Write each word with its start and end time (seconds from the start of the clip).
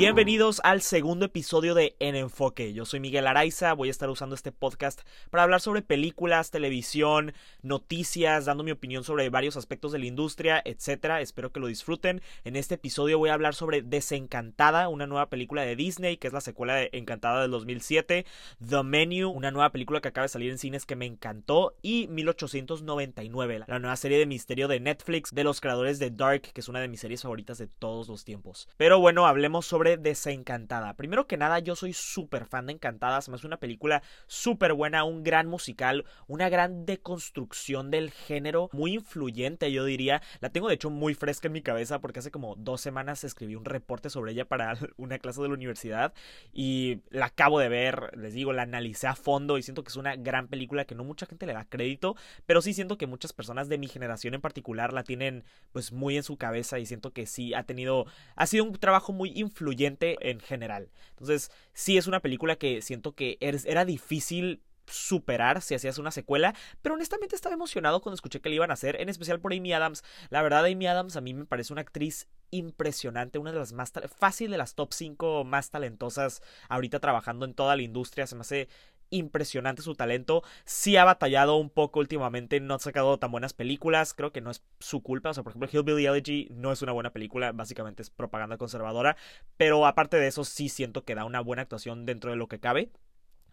Bienvenidos 0.00 0.62
al 0.64 0.80
segundo 0.80 1.26
episodio 1.26 1.74
de 1.74 1.94
En 1.98 2.16
Enfoque. 2.16 2.72
Yo 2.72 2.86
soy 2.86 3.00
Miguel 3.00 3.26
Araiza, 3.26 3.74
voy 3.74 3.88
a 3.88 3.90
estar 3.90 4.08
usando 4.08 4.34
este 4.34 4.50
podcast 4.50 5.02
para 5.28 5.42
hablar 5.42 5.60
sobre 5.60 5.82
películas, 5.82 6.50
televisión, 6.50 7.34
noticias, 7.60 8.46
dando 8.46 8.64
mi 8.64 8.70
opinión 8.70 9.04
sobre 9.04 9.28
varios 9.28 9.58
aspectos 9.58 9.92
de 9.92 9.98
la 9.98 10.06
industria, 10.06 10.62
etc. 10.64 11.18
Espero 11.20 11.52
que 11.52 11.60
lo 11.60 11.66
disfruten. 11.66 12.22
En 12.44 12.56
este 12.56 12.76
episodio 12.76 13.18
voy 13.18 13.28
a 13.28 13.34
hablar 13.34 13.54
sobre 13.54 13.82
Desencantada, 13.82 14.88
una 14.88 15.06
nueva 15.06 15.28
película 15.28 15.64
de 15.64 15.76
Disney, 15.76 16.16
que 16.16 16.28
es 16.28 16.32
la 16.32 16.40
secuela 16.40 16.76
de 16.76 16.88
Encantada 16.94 17.42
del 17.42 17.50
2007, 17.50 18.24
The 18.66 18.82
Menu, 18.82 19.28
una 19.28 19.50
nueva 19.50 19.70
película 19.70 20.00
que 20.00 20.08
acaba 20.08 20.24
de 20.24 20.30
salir 20.30 20.50
en 20.50 20.56
cines 20.56 20.86
que 20.86 20.96
me 20.96 21.04
encantó, 21.04 21.74
y 21.82 22.08
1899, 22.08 23.64
la 23.66 23.78
nueva 23.78 23.96
serie 23.96 24.16
de 24.16 24.24
misterio 24.24 24.66
de 24.66 24.80
Netflix 24.80 25.34
de 25.34 25.44
los 25.44 25.60
creadores 25.60 25.98
de 25.98 26.10
Dark, 26.10 26.40
que 26.54 26.62
es 26.62 26.70
una 26.70 26.80
de 26.80 26.88
mis 26.88 27.00
series 27.00 27.20
favoritas 27.20 27.58
de 27.58 27.66
todos 27.66 28.08
los 28.08 28.24
tiempos. 28.24 28.66
Pero 28.78 28.98
bueno, 28.98 29.26
hablemos 29.26 29.66
sobre 29.66 29.89
Desencantada. 29.96 30.94
Primero 30.94 31.26
que 31.26 31.36
nada, 31.36 31.58
yo 31.58 31.76
soy 31.76 31.92
súper 31.92 32.46
fan 32.46 32.66
de 32.66 32.74
Encantada. 32.74 33.20
Se 33.20 33.30
me 33.30 33.36
hace 33.36 33.46
una 33.46 33.58
película 33.58 34.02
súper 34.26 34.72
buena, 34.74 35.04
un 35.04 35.22
gran 35.22 35.46
musical, 35.46 36.04
una 36.26 36.48
gran 36.48 36.86
deconstrucción 36.86 37.90
del 37.90 38.10
género, 38.10 38.68
muy 38.72 38.94
influyente, 38.94 39.72
yo 39.72 39.84
diría. 39.84 40.22
La 40.40 40.50
tengo 40.50 40.68
de 40.68 40.74
hecho 40.74 40.90
muy 40.90 41.14
fresca 41.14 41.48
en 41.48 41.52
mi 41.52 41.62
cabeza 41.62 42.00
porque 42.00 42.20
hace 42.20 42.30
como 42.30 42.56
dos 42.56 42.80
semanas 42.80 43.24
escribí 43.24 43.54
un 43.54 43.64
reporte 43.64 44.10
sobre 44.10 44.32
ella 44.32 44.44
para 44.44 44.76
una 44.96 45.18
clase 45.18 45.42
de 45.42 45.48
la 45.48 45.54
universidad 45.54 46.12
y 46.52 47.00
la 47.10 47.26
acabo 47.26 47.58
de 47.58 47.68
ver, 47.68 48.16
les 48.16 48.34
digo, 48.34 48.52
la 48.52 48.62
analicé 48.62 49.06
a 49.06 49.14
fondo 49.14 49.58
y 49.58 49.62
siento 49.62 49.82
que 49.82 49.88
es 49.88 49.96
una 49.96 50.16
gran 50.16 50.48
película 50.48 50.84
que 50.84 50.94
no 50.94 51.04
mucha 51.04 51.26
gente 51.26 51.46
le 51.46 51.52
da 51.52 51.64
crédito, 51.64 52.16
pero 52.46 52.62
sí 52.62 52.74
siento 52.74 52.98
que 52.98 53.06
muchas 53.06 53.32
personas 53.32 53.68
de 53.68 53.78
mi 53.78 53.88
generación 53.88 54.34
en 54.34 54.40
particular 54.40 54.92
la 54.92 55.04
tienen 55.04 55.44
pues 55.72 55.92
muy 55.92 56.16
en 56.16 56.22
su 56.22 56.36
cabeza 56.36 56.78
y 56.78 56.86
siento 56.86 57.12
que 57.12 57.26
sí 57.26 57.54
ha 57.54 57.64
tenido, 57.64 58.06
ha 58.36 58.46
sido 58.46 58.64
un 58.64 58.72
trabajo 58.72 59.12
muy 59.12 59.32
influyente 59.34 59.79
en 59.86 60.40
general. 60.40 60.90
Entonces, 61.10 61.50
sí 61.72 61.98
es 61.98 62.06
una 62.06 62.20
película 62.20 62.56
que 62.56 62.82
siento 62.82 63.14
que 63.14 63.38
era 63.40 63.84
difícil 63.84 64.62
superar 64.86 65.62
si 65.62 65.74
hacías 65.74 65.98
una 65.98 66.10
secuela, 66.10 66.54
pero 66.82 66.96
honestamente 66.96 67.36
estaba 67.36 67.54
emocionado 67.54 68.00
cuando 68.00 68.16
escuché 68.16 68.40
que 68.40 68.48
le 68.48 68.56
iban 68.56 68.70
a 68.70 68.74
hacer, 68.74 69.00
en 69.00 69.08
especial 69.08 69.40
por 69.40 69.52
Amy 69.52 69.72
Adams. 69.72 70.02
La 70.30 70.42
verdad, 70.42 70.64
Amy 70.64 70.88
Adams 70.88 71.16
a 71.16 71.20
mí 71.20 71.32
me 71.32 71.46
parece 71.46 71.72
una 71.72 71.82
actriz 71.82 72.26
impresionante, 72.50 73.38
una 73.38 73.52
de 73.52 73.58
las 73.58 73.72
más 73.72 73.92
fácil 74.18 74.50
de 74.50 74.58
las 74.58 74.74
top 74.74 74.92
5 74.92 75.44
más 75.44 75.70
talentosas 75.70 76.42
ahorita 76.68 76.98
trabajando 76.98 77.44
en 77.44 77.54
toda 77.54 77.76
la 77.76 77.82
industria, 77.82 78.26
se 78.26 78.34
me 78.34 78.40
hace 78.40 78.68
impresionante 79.10 79.82
su 79.82 79.94
talento. 79.94 80.42
Sí 80.64 80.96
ha 80.96 81.04
batallado 81.04 81.56
un 81.56 81.70
poco 81.70 82.00
últimamente, 82.00 82.60
no 82.60 82.74
ha 82.74 82.78
sacado 82.78 83.18
tan 83.18 83.30
buenas 83.30 83.52
películas. 83.52 84.14
Creo 84.14 84.32
que 84.32 84.40
no 84.40 84.50
es 84.50 84.62
su 84.78 85.02
culpa. 85.02 85.30
O 85.30 85.34
sea, 85.34 85.42
por 85.42 85.52
ejemplo, 85.52 85.68
Hillbilly 85.72 86.06
Elegy 86.06 86.48
no 86.50 86.72
es 86.72 86.82
una 86.82 86.92
buena 86.92 87.12
película, 87.12 87.52
básicamente 87.52 88.02
es 88.02 88.10
propaganda 88.10 88.56
conservadora. 88.56 89.16
Pero 89.56 89.86
aparte 89.86 90.16
de 90.16 90.28
eso, 90.28 90.44
sí 90.44 90.68
siento 90.68 91.04
que 91.04 91.14
da 91.14 91.24
una 91.24 91.40
buena 91.40 91.62
actuación 91.62 92.06
dentro 92.06 92.30
de 92.30 92.36
lo 92.36 92.48
que 92.48 92.60
cabe. 92.60 92.90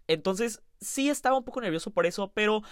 Entonces, 0.08 0.62
sí 0.80 1.10
estaba 1.10 1.38
un 1.38 1.44
poco 1.44 1.62
nervioso 1.62 1.92
por 1.92 2.06
eso, 2.06 2.32
pero. 2.34 2.64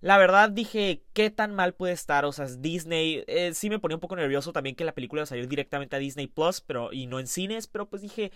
La 0.00 0.18
verdad 0.18 0.50
dije, 0.50 1.02
¿qué 1.14 1.30
tan 1.30 1.54
mal 1.54 1.72
puede 1.72 1.94
estar? 1.94 2.26
O 2.26 2.32
sea, 2.32 2.44
Disney. 2.44 3.24
Eh, 3.26 3.54
sí 3.54 3.70
me 3.70 3.78
ponía 3.78 3.96
un 3.96 4.02
poco 4.02 4.16
nervioso 4.16 4.52
también 4.52 4.76
que 4.76 4.84
la 4.84 4.92
película 4.92 5.24
salir 5.24 5.48
directamente 5.48 5.96
a 5.96 5.98
Disney 5.98 6.26
Plus, 6.26 6.60
pero 6.60 6.92
y 6.92 7.06
no 7.06 7.18
en 7.20 7.26
cines, 7.26 7.66
pero 7.68 7.88
pues 7.88 8.02
dije, 8.02 8.30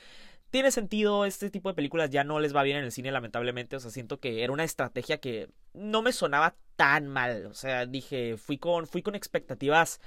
tiene 0.51 0.71
sentido, 0.71 1.25
este 1.25 1.51
tipo 1.51 1.69
de 1.69 1.75
películas 1.75 2.11
ya 2.11 2.25
no 2.25 2.41
les 2.41 2.55
va 2.55 2.63
bien 2.63 2.79
en 2.79 2.85
el 2.85 2.93
cine, 2.93 3.11
lamentablemente. 3.11 3.77
O 3.77 3.81
sea, 3.81 3.91
siento 3.91 4.21
que 4.21 4.43
era 4.43 4.53
una 4.53 4.65
estrategia 4.65 5.19
que 5.19 5.51
no 5.75 6.03
me 6.03 6.13
sonaba 6.13 6.57
tan 6.77 7.07
mal. 7.07 7.47
O 7.47 7.55
sea, 7.55 7.87
dije, 7.87 8.37
fui 8.37 8.59
con, 8.59 8.87
fui 8.87 9.03
con 9.03 9.15
expectativas. 9.15 10.01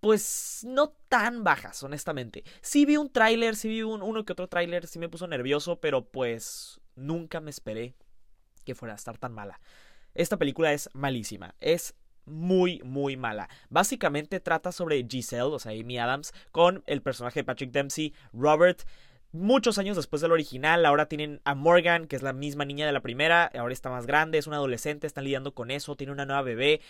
Pues 0.00 0.64
no 0.68 0.90
tan 1.08 1.42
bajas, 1.42 1.82
honestamente. 1.82 2.44
Sí 2.60 2.84
vi 2.84 2.96
un 2.96 3.10
tráiler, 3.10 3.56
sí 3.56 3.68
vi 3.68 3.82
un, 3.82 4.02
uno 4.02 4.24
que 4.24 4.32
otro 4.32 4.48
tráiler, 4.48 4.86
sí 4.86 4.98
me 4.98 5.08
puso 5.08 5.26
nervioso, 5.26 5.80
pero 5.80 6.04
pues 6.06 6.80
nunca 6.94 7.40
me 7.40 7.50
esperé 7.50 7.94
que 8.64 8.74
fuera 8.74 8.94
a 8.94 8.96
estar 8.96 9.16
tan 9.16 9.32
mala. 9.32 9.60
Esta 10.14 10.36
película 10.36 10.72
es 10.72 10.90
malísima, 10.92 11.54
es 11.60 11.94
muy, 12.26 12.80
muy 12.84 13.16
mala. 13.16 13.48
Básicamente 13.70 14.40
trata 14.40 14.72
sobre 14.72 15.06
Giselle, 15.08 15.54
o 15.54 15.58
sea, 15.58 15.72
Amy 15.72 15.98
Adams, 15.98 16.34
con 16.50 16.82
el 16.86 17.00
personaje 17.00 17.40
de 17.40 17.44
Patrick 17.44 17.70
Dempsey, 17.70 18.12
Robert, 18.32 18.82
muchos 19.32 19.78
años 19.78 19.96
después 19.96 20.22
del 20.22 20.32
original. 20.32 20.84
Ahora 20.86 21.06
tienen 21.06 21.40
a 21.44 21.54
Morgan, 21.54 22.06
que 22.06 22.16
es 22.16 22.22
la 22.22 22.32
misma 22.32 22.64
niña 22.64 22.86
de 22.86 22.92
la 22.92 23.00
primera. 23.00 23.50
Ahora 23.58 23.72
está 23.72 23.90
más 23.90 24.06
grande, 24.06 24.38
es 24.38 24.46
una 24.46 24.56
adolescente, 24.56 25.06
están 25.06 25.24
lidiando 25.24 25.54
con 25.54 25.70
eso, 25.70 25.96
tiene 25.96 26.12
una 26.12 26.26
nueva 26.26 26.42
bebé. 26.42 26.80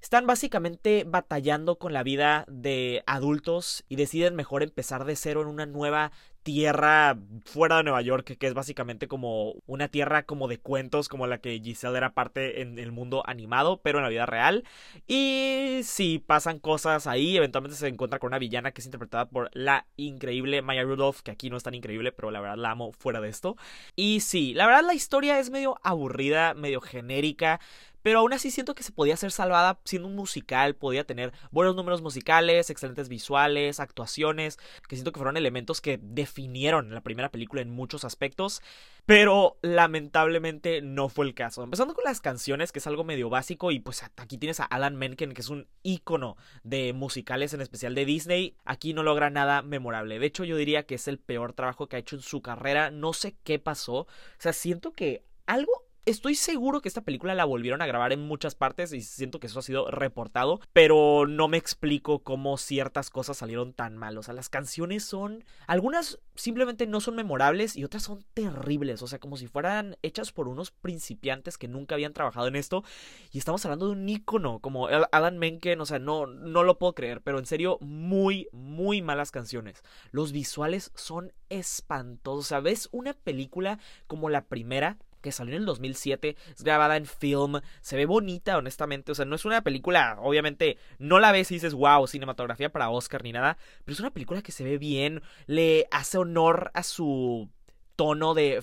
Están 0.00 0.26
básicamente 0.26 1.04
batallando 1.06 1.76
con 1.76 1.92
la 1.92 2.02
vida 2.02 2.44
de 2.48 3.04
adultos 3.06 3.84
y 3.88 3.94
deciden 3.94 4.34
mejor 4.34 4.64
empezar 4.64 5.04
de 5.04 5.14
cero 5.14 5.42
en 5.42 5.46
una 5.48 5.64
nueva 5.64 6.10
tierra 6.42 7.16
fuera 7.44 7.78
de 7.78 7.84
Nueva 7.84 8.02
York, 8.02 8.36
que 8.38 8.46
es 8.46 8.54
básicamente 8.54 9.08
como 9.08 9.54
una 9.66 9.88
tierra 9.88 10.24
como 10.24 10.48
de 10.48 10.58
cuentos, 10.58 11.08
como 11.08 11.26
la 11.26 11.38
que 11.38 11.60
Giselle 11.60 11.96
era 11.96 12.14
parte 12.14 12.62
en 12.62 12.78
el 12.78 12.92
mundo 12.92 13.22
animado, 13.26 13.80
pero 13.82 13.98
en 13.98 14.04
la 14.04 14.10
vida 14.10 14.26
real. 14.26 14.64
Y 15.06 15.80
si 15.84 16.18
pasan 16.18 16.58
cosas 16.58 17.06
ahí, 17.06 17.36
eventualmente 17.36 17.76
se 17.76 17.88
encuentra 17.88 18.18
con 18.18 18.28
una 18.28 18.38
villana 18.38 18.72
que 18.72 18.80
es 18.80 18.86
interpretada 18.86 19.26
por 19.28 19.50
la 19.52 19.86
increíble 19.96 20.62
Maya 20.62 20.82
Rudolph, 20.82 21.20
que 21.20 21.30
aquí 21.30 21.50
no 21.50 21.56
es 21.56 21.62
tan 21.62 21.74
increíble, 21.74 22.12
pero 22.12 22.30
la 22.30 22.40
verdad 22.40 22.56
la 22.56 22.70
amo 22.70 22.92
fuera 22.92 23.20
de 23.20 23.28
esto. 23.28 23.56
Y 23.96 24.20
sí, 24.20 24.54
la 24.54 24.66
verdad 24.66 24.82
la 24.84 24.94
historia 24.94 25.38
es 25.38 25.50
medio 25.50 25.78
aburrida, 25.82 26.54
medio 26.54 26.80
genérica. 26.80 27.60
Pero 28.02 28.20
aún 28.20 28.32
así 28.32 28.50
siento 28.50 28.74
que 28.74 28.82
se 28.82 28.92
podía 28.92 29.16
ser 29.16 29.32
salvada 29.32 29.80
siendo 29.84 30.08
un 30.08 30.16
musical, 30.16 30.74
podía 30.74 31.04
tener 31.04 31.32
buenos 31.50 31.76
números 31.76 32.02
musicales, 32.02 32.70
excelentes 32.70 33.08
visuales, 33.08 33.80
actuaciones, 33.80 34.58
que 34.88 34.96
siento 34.96 35.12
que 35.12 35.18
fueron 35.18 35.36
elementos 35.36 35.80
que 35.80 35.98
definieron 36.02 36.92
la 36.94 37.00
primera 37.00 37.30
película 37.30 37.62
en 37.62 37.70
muchos 37.70 38.04
aspectos. 38.04 38.62
Pero 39.04 39.58
lamentablemente 39.62 40.80
no 40.80 41.08
fue 41.08 41.26
el 41.26 41.34
caso. 41.34 41.64
Empezando 41.64 41.94
con 41.94 42.04
las 42.04 42.20
canciones, 42.20 42.70
que 42.70 42.78
es 42.78 42.86
algo 42.86 43.02
medio 43.02 43.30
básico, 43.30 43.72
y 43.72 43.80
pues 43.80 44.04
aquí 44.16 44.38
tienes 44.38 44.60
a 44.60 44.64
Alan 44.64 44.96
Menken, 44.96 45.32
que 45.32 45.40
es 45.40 45.48
un 45.48 45.66
ícono 45.82 46.36
de 46.62 46.92
musicales, 46.92 47.52
en 47.52 47.60
especial 47.60 47.96
de 47.96 48.04
Disney. 48.04 48.56
Aquí 48.64 48.94
no 48.94 49.02
logra 49.02 49.28
nada 49.28 49.62
memorable. 49.62 50.20
De 50.20 50.26
hecho, 50.26 50.44
yo 50.44 50.56
diría 50.56 50.84
que 50.86 50.94
es 50.94 51.08
el 51.08 51.18
peor 51.18 51.52
trabajo 51.52 51.88
que 51.88 51.96
ha 51.96 51.98
hecho 51.98 52.14
en 52.14 52.22
su 52.22 52.42
carrera. 52.42 52.90
No 52.92 53.12
sé 53.12 53.34
qué 53.42 53.58
pasó. 53.58 53.94
O 54.02 54.06
sea, 54.38 54.52
siento 54.52 54.92
que 54.92 55.24
algo 55.46 55.81
Estoy 56.04 56.34
seguro 56.34 56.80
que 56.80 56.88
esta 56.88 57.02
película 57.02 57.32
la 57.32 57.44
volvieron 57.44 57.80
a 57.80 57.86
grabar 57.86 58.12
en 58.12 58.26
muchas 58.26 58.56
partes 58.56 58.92
y 58.92 59.02
siento 59.02 59.38
que 59.38 59.46
eso 59.46 59.60
ha 59.60 59.62
sido 59.62 59.88
reportado, 59.88 60.58
pero 60.72 61.28
no 61.28 61.46
me 61.46 61.58
explico 61.58 62.24
cómo 62.24 62.58
ciertas 62.58 63.08
cosas 63.08 63.36
salieron 63.36 63.72
tan 63.72 63.96
mal. 63.96 64.18
O 64.18 64.22
sea, 64.24 64.34
las 64.34 64.48
canciones 64.48 65.04
son... 65.04 65.44
Algunas 65.68 66.18
simplemente 66.34 66.88
no 66.88 67.00
son 67.00 67.14
memorables 67.14 67.76
y 67.76 67.84
otras 67.84 68.02
son 68.02 68.24
terribles. 68.34 69.00
O 69.02 69.06
sea, 69.06 69.20
como 69.20 69.36
si 69.36 69.46
fueran 69.46 69.96
hechas 70.02 70.32
por 70.32 70.48
unos 70.48 70.72
principiantes 70.72 71.56
que 71.56 71.68
nunca 71.68 71.94
habían 71.94 72.14
trabajado 72.14 72.48
en 72.48 72.56
esto. 72.56 72.82
Y 73.30 73.38
estamos 73.38 73.64
hablando 73.64 73.86
de 73.86 73.92
un 73.92 74.08
ícono 74.08 74.58
como 74.58 74.88
Adam 74.88 75.36
Menken. 75.36 75.80
O 75.80 75.86
sea, 75.86 76.00
no, 76.00 76.26
no 76.26 76.64
lo 76.64 76.78
puedo 76.78 76.96
creer, 76.96 77.20
pero 77.20 77.38
en 77.38 77.46
serio, 77.46 77.78
muy, 77.80 78.48
muy 78.50 79.02
malas 79.02 79.30
canciones. 79.30 79.84
Los 80.10 80.32
visuales 80.32 80.90
son 80.96 81.32
espantosos. 81.48 82.46
O 82.46 82.48
sea, 82.48 82.58
ves 82.58 82.88
una 82.90 83.14
película 83.14 83.78
como 84.08 84.30
la 84.30 84.46
primera 84.46 84.98
que 85.22 85.32
salió 85.32 85.54
en 85.54 85.62
el 85.62 85.66
2007, 85.66 86.36
es 86.54 86.62
grabada 86.62 86.96
en 86.96 87.06
film, 87.06 87.60
se 87.80 87.96
ve 87.96 88.04
bonita, 88.06 88.58
honestamente, 88.58 89.12
o 89.12 89.14
sea, 89.14 89.24
no 89.24 89.36
es 89.36 89.44
una 89.44 89.62
película, 89.62 90.18
obviamente, 90.20 90.76
no 90.98 91.20
la 91.20 91.32
ves 91.32 91.50
y 91.50 91.54
dices, 91.54 91.74
wow, 91.74 92.06
cinematografía 92.06 92.70
para 92.70 92.90
Oscar 92.90 93.22
ni 93.22 93.32
nada, 93.32 93.56
pero 93.84 93.94
es 93.94 94.00
una 94.00 94.12
película 94.12 94.42
que 94.42 94.52
se 94.52 94.64
ve 94.64 94.78
bien, 94.78 95.22
le 95.46 95.86
hace 95.90 96.18
honor 96.18 96.70
a 96.74 96.82
su 96.82 97.48
tono 97.96 98.34
de 98.34 98.62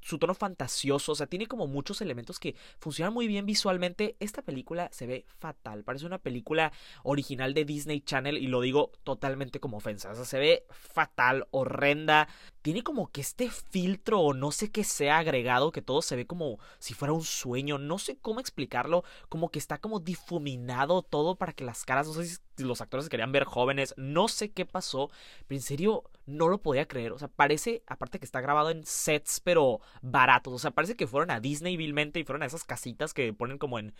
su 0.00 0.18
tono 0.18 0.34
fantasioso, 0.34 1.12
o 1.12 1.14
sea, 1.14 1.26
tiene 1.26 1.46
como 1.46 1.66
muchos 1.66 2.00
elementos 2.00 2.38
que 2.38 2.54
funcionan 2.78 3.14
muy 3.14 3.26
bien 3.26 3.46
visualmente. 3.46 4.16
Esta 4.20 4.42
película 4.42 4.88
se 4.92 5.06
ve 5.06 5.24
fatal, 5.38 5.82
parece 5.82 6.06
una 6.06 6.18
película 6.18 6.72
original 7.02 7.54
de 7.54 7.64
Disney 7.64 8.00
Channel 8.00 8.38
y 8.38 8.46
lo 8.46 8.60
digo 8.60 8.92
totalmente 9.02 9.60
como 9.60 9.78
ofensa, 9.78 10.10
o 10.10 10.14
sea, 10.14 10.24
se 10.24 10.38
ve 10.38 10.66
fatal, 10.70 11.46
horrenda, 11.50 12.28
tiene 12.66 12.82
como 12.82 13.12
que 13.12 13.20
este 13.20 13.48
filtro 13.48 14.18
o 14.18 14.34
no 14.34 14.50
sé 14.50 14.72
qué 14.72 14.82
sea 14.82 15.18
agregado 15.18 15.70
que 15.70 15.82
todo 15.82 16.02
se 16.02 16.16
ve 16.16 16.26
como 16.26 16.58
si 16.80 16.94
fuera 16.94 17.12
un 17.12 17.22
sueño, 17.22 17.78
no 17.78 17.96
sé 17.96 18.18
cómo 18.20 18.40
explicarlo, 18.40 19.04
como 19.28 19.52
que 19.52 19.60
está 19.60 19.78
como 19.78 20.00
difuminado 20.00 21.02
todo 21.02 21.36
para 21.36 21.52
que 21.52 21.62
las 21.62 21.84
caras, 21.84 22.08
no 22.08 22.14
sé 22.14 22.26
si 22.26 22.64
los 22.64 22.80
actores 22.80 23.04
se 23.04 23.10
querían 23.10 23.30
ver 23.30 23.44
jóvenes, 23.44 23.94
no 23.96 24.26
sé 24.26 24.50
qué 24.50 24.66
pasó, 24.66 25.12
pero 25.46 25.58
en 25.58 25.62
serio 25.62 26.10
no 26.26 26.48
lo 26.48 26.58
podía 26.58 26.88
creer, 26.88 27.12
o 27.12 27.18
sea, 27.18 27.28
parece, 27.28 27.84
aparte 27.86 28.18
que 28.18 28.24
está 28.24 28.40
grabado 28.40 28.70
en 28.70 28.84
sets, 28.84 29.38
pero 29.38 29.80
baratos, 30.02 30.52
o 30.52 30.58
sea, 30.58 30.72
parece 30.72 30.96
que 30.96 31.06
fueron 31.06 31.30
a 31.30 31.38
Disney 31.38 31.76
vilmente 31.76 32.18
y 32.18 32.24
fueron 32.24 32.42
a 32.42 32.46
esas 32.46 32.64
casitas 32.64 33.14
que 33.14 33.32
ponen 33.32 33.58
como 33.58 33.78
en, 33.78 33.94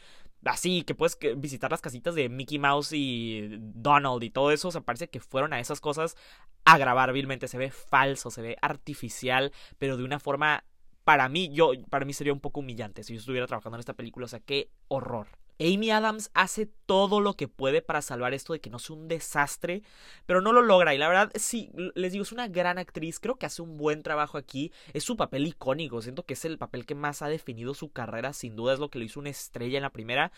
así, 0.44 0.82
que 0.82 0.96
puedes 0.96 1.16
visitar 1.36 1.70
las 1.70 1.82
casitas 1.82 2.16
de 2.16 2.28
Mickey 2.28 2.58
Mouse 2.58 2.92
y 2.92 3.48
Donald 3.60 4.24
y 4.24 4.30
todo 4.30 4.50
eso, 4.50 4.68
o 4.68 4.72
sea, 4.72 4.80
parece 4.80 5.08
que 5.08 5.20
fueron 5.20 5.52
a 5.52 5.60
esas 5.60 5.80
cosas 5.80 6.16
a 6.64 6.78
grabar 6.78 7.12
vilmente, 7.12 7.46
se 7.46 7.58
ve 7.58 7.70
falso, 7.70 8.30
se 8.30 8.42
ve 8.42 8.55
artificial, 8.62 9.52
pero 9.78 9.96
de 9.96 10.04
una 10.04 10.20
forma 10.20 10.64
para 11.04 11.28
mí, 11.28 11.50
yo, 11.52 11.70
para 11.88 12.04
mí 12.04 12.12
sería 12.12 12.32
un 12.32 12.40
poco 12.40 12.60
humillante 12.60 13.04
si 13.04 13.14
yo 13.14 13.20
estuviera 13.20 13.46
trabajando 13.46 13.76
en 13.76 13.80
esta 13.80 13.94
película. 13.94 14.26
O 14.26 14.28
sea, 14.28 14.40
qué 14.40 14.70
horror. 14.88 15.28
Amy 15.58 15.90
Adams 15.90 16.30
hace 16.34 16.66
todo 16.84 17.20
lo 17.20 17.34
que 17.34 17.48
puede 17.48 17.80
para 17.80 18.02
salvar 18.02 18.34
esto 18.34 18.52
de 18.52 18.60
que 18.60 18.68
no 18.68 18.78
sea 18.78 18.96
un 18.96 19.08
desastre, 19.08 19.82
pero 20.26 20.40
no 20.40 20.52
lo 20.52 20.62
logra. 20.62 20.94
Y 20.94 20.98
la 20.98 21.08
verdad, 21.08 21.30
sí, 21.36 21.70
les 21.94 22.12
digo, 22.12 22.22
es 22.22 22.32
una 22.32 22.48
gran 22.48 22.76
actriz. 22.76 23.20
Creo 23.20 23.36
que 23.36 23.46
hace 23.46 23.62
un 23.62 23.76
buen 23.76 24.02
trabajo 24.02 24.36
aquí. 24.36 24.72
Es 24.92 25.04
su 25.04 25.16
papel 25.16 25.46
icónico. 25.46 26.02
Siento 26.02 26.24
que 26.24 26.34
es 26.34 26.44
el 26.44 26.58
papel 26.58 26.84
que 26.84 26.94
más 26.94 27.22
ha 27.22 27.28
definido 27.28 27.72
su 27.72 27.90
carrera. 27.90 28.32
Sin 28.32 28.56
duda 28.56 28.74
es 28.74 28.80
lo 28.80 28.90
que 28.90 28.98
lo 28.98 29.04
hizo 29.04 29.20
una 29.20 29.30
estrella 29.30 29.78
en 29.78 29.82
la 29.82 29.90
primera. 29.90 30.32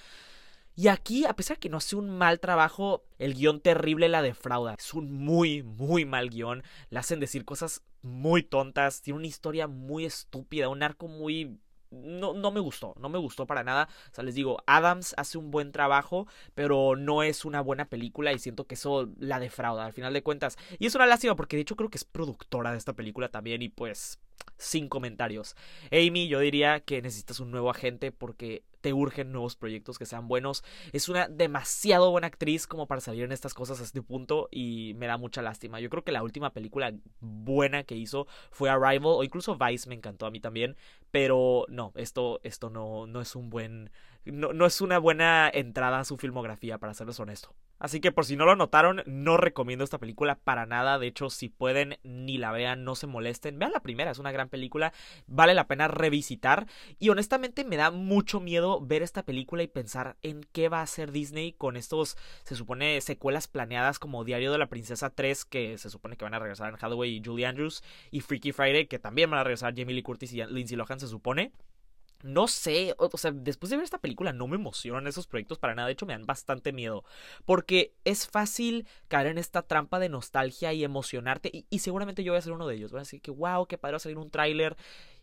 Y 0.78 0.86
aquí, 0.86 1.24
a 1.24 1.34
pesar 1.34 1.56
de 1.56 1.60
que 1.60 1.68
no 1.68 1.78
hace 1.78 1.96
un 1.96 2.08
mal 2.08 2.38
trabajo, 2.38 3.02
el 3.18 3.34
guion 3.34 3.58
terrible 3.58 4.08
la 4.08 4.22
defrauda. 4.22 4.76
Es 4.78 4.94
un 4.94 5.10
muy, 5.10 5.64
muy 5.64 6.04
mal 6.04 6.30
guion. 6.30 6.62
Le 6.90 7.00
hacen 7.00 7.18
decir 7.18 7.44
cosas 7.44 7.82
muy 8.00 8.44
tontas. 8.44 9.02
Tiene 9.02 9.18
una 9.18 9.26
historia 9.26 9.66
muy 9.66 10.04
estúpida, 10.04 10.68
un 10.68 10.84
arco 10.84 11.08
muy 11.08 11.58
no, 11.90 12.32
no 12.32 12.52
me 12.52 12.60
gustó, 12.60 12.94
no 13.00 13.08
me 13.08 13.18
gustó 13.18 13.44
para 13.44 13.64
nada. 13.64 13.88
O 14.12 14.14
sea, 14.14 14.22
les 14.22 14.36
digo, 14.36 14.62
Adams 14.66 15.14
hace 15.16 15.36
un 15.36 15.50
buen 15.50 15.72
trabajo, 15.72 16.28
pero 16.54 16.94
no 16.94 17.24
es 17.24 17.44
una 17.44 17.60
buena 17.60 17.86
película 17.86 18.32
y 18.32 18.38
siento 18.38 18.68
que 18.68 18.76
eso 18.76 19.08
la 19.18 19.40
defrauda 19.40 19.84
al 19.84 19.92
final 19.92 20.12
de 20.12 20.22
cuentas. 20.22 20.58
Y 20.78 20.86
es 20.86 20.94
una 20.94 21.06
lástima 21.06 21.34
porque 21.34 21.56
de 21.56 21.62
hecho 21.62 21.74
creo 21.74 21.90
que 21.90 21.98
es 21.98 22.04
productora 22.04 22.70
de 22.70 22.78
esta 22.78 22.92
película 22.92 23.30
también 23.30 23.62
y 23.62 23.68
pues 23.68 24.20
sin 24.56 24.88
comentarios. 24.88 25.56
Amy, 25.92 26.28
yo 26.28 26.40
diría 26.40 26.80
que 26.80 27.00
necesitas 27.02 27.40
un 27.40 27.50
nuevo 27.50 27.70
agente 27.70 28.12
porque 28.12 28.64
te 28.80 28.92
urgen 28.92 29.32
nuevos 29.32 29.56
proyectos 29.56 29.98
que 29.98 30.06
sean 30.06 30.28
buenos. 30.28 30.64
Es 30.92 31.08
una 31.08 31.28
demasiado 31.28 32.10
buena 32.10 32.28
actriz 32.28 32.66
como 32.66 32.86
para 32.86 33.00
salir 33.00 33.24
en 33.24 33.32
estas 33.32 33.54
cosas 33.54 33.80
a 33.80 33.84
este 33.84 34.02
punto 34.02 34.48
y 34.50 34.94
me 34.96 35.06
da 35.06 35.16
mucha 35.16 35.42
lástima. 35.42 35.80
Yo 35.80 35.90
creo 35.90 36.04
que 36.04 36.12
la 36.12 36.22
última 36.22 36.52
película 36.52 36.92
buena 37.20 37.84
que 37.84 37.96
hizo 37.96 38.26
fue 38.50 38.70
Arrival 38.70 39.00
o 39.04 39.24
incluso 39.24 39.56
Vice 39.56 39.88
me 39.88 39.94
encantó 39.94 40.26
a 40.26 40.30
mí 40.30 40.40
también, 40.40 40.76
pero 41.10 41.66
no, 41.68 41.92
esto, 41.96 42.40
esto 42.42 42.70
no, 42.70 43.06
no 43.06 43.20
es 43.20 43.34
un 43.34 43.50
buen 43.50 43.90
no, 44.24 44.52
no 44.52 44.66
es 44.66 44.80
una 44.80 44.98
buena 44.98 45.50
entrada 45.52 46.00
a 46.00 46.04
su 46.04 46.16
filmografía, 46.16 46.78
para 46.78 46.94
serles 46.94 47.18
honesto. 47.20 47.54
Así 47.78 48.00
que 48.00 48.12
por 48.12 48.24
si 48.24 48.36
no 48.36 48.44
lo 48.44 48.56
notaron, 48.56 49.02
no 49.06 49.36
recomiendo 49.36 49.84
esta 49.84 49.98
película 49.98 50.36
para 50.36 50.66
nada. 50.66 50.98
De 50.98 51.06
hecho, 51.06 51.30
si 51.30 51.48
pueden, 51.48 51.98
ni 52.02 52.38
la 52.38 52.52
vean, 52.52 52.84
no 52.84 52.94
se 52.94 53.06
molesten. 53.06 53.58
Vean 53.58 53.72
la 53.72 53.80
primera, 53.80 54.10
es 54.10 54.18
una 54.18 54.32
gran 54.32 54.48
película. 54.48 54.92
Vale 55.26 55.54
la 55.54 55.68
pena 55.68 55.88
revisitar. 55.88 56.66
Y 56.98 57.10
honestamente 57.10 57.64
me 57.64 57.76
da 57.76 57.90
mucho 57.90 58.40
miedo 58.40 58.80
ver 58.80 59.02
esta 59.02 59.22
película 59.22 59.62
y 59.62 59.68
pensar 59.68 60.16
en 60.22 60.42
qué 60.52 60.68
va 60.68 60.80
a 60.80 60.82
hacer 60.82 61.12
Disney 61.12 61.52
con 61.52 61.76
estos, 61.76 62.16
se 62.44 62.56
supone, 62.56 63.00
secuelas 63.00 63.46
planeadas 63.48 63.98
como 63.98 64.24
Diario 64.24 64.52
de 64.52 64.58
la 64.58 64.68
Princesa 64.68 65.10
3, 65.10 65.44
que 65.44 65.78
se 65.78 65.90
supone 65.90 66.16
que 66.16 66.24
van 66.24 66.34
a 66.34 66.38
regresar 66.38 66.68
en 66.68 66.74
Hathaway 66.74 67.16
y 67.16 67.22
Julie 67.24 67.46
Andrews. 67.46 67.82
Y 68.10 68.20
Freaky 68.20 68.52
Friday, 68.52 68.86
que 68.86 68.98
también 68.98 69.30
van 69.30 69.40
a 69.40 69.44
regresar 69.44 69.74
Jamie 69.76 69.94
Lee 69.94 70.02
Curtis 70.02 70.32
y 70.32 70.44
Lindsay 70.44 70.76
Lohan, 70.76 71.00
se 71.00 71.06
supone. 71.06 71.52
No 72.22 72.48
sé, 72.48 72.94
o, 72.98 73.16
sea, 73.16 73.30
después 73.30 73.70
de 73.70 73.76
ver 73.76 73.84
esta 73.84 73.98
película 73.98 74.32
no 74.32 74.48
me 74.48 74.56
emocionan 74.56 75.06
esos 75.06 75.28
proyectos 75.28 75.58
para 75.58 75.76
nada, 75.76 75.86
de 75.86 75.92
hecho 75.92 76.06
me 76.06 76.14
dan 76.14 76.26
bastante 76.26 76.72
miedo, 76.72 77.04
porque 77.44 77.94
es 78.04 78.26
fácil 78.26 78.88
caer 79.06 79.28
en 79.28 79.38
esta 79.38 79.62
trampa 79.62 80.00
de 80.00 80.08
nostalgia 80.08 80.72
y 80.72 80.82
emocionarte, 80.82 81.64
y, 81.70 81.78
seguramente 81.78 82.24
yo 82.24 82.32
voy 82.32 82.38
a 82.38 82.42
ser 82.42 82.52
uno 82.52 82.66
de 82.66 82.74
ellos, 82.74 82.90
voy 82.90 82.98
a 82.98 83.02
decir 83.02 83.20
que 83.20 83.30
wow, 83.30 83.66
qué 83.66 83.78
padre 83.78 83.92
va 83.92 83.96
a 83.98 84.00
salir 84.00 84.18
un 84.18 84.30
tráiler, 84.30 84.76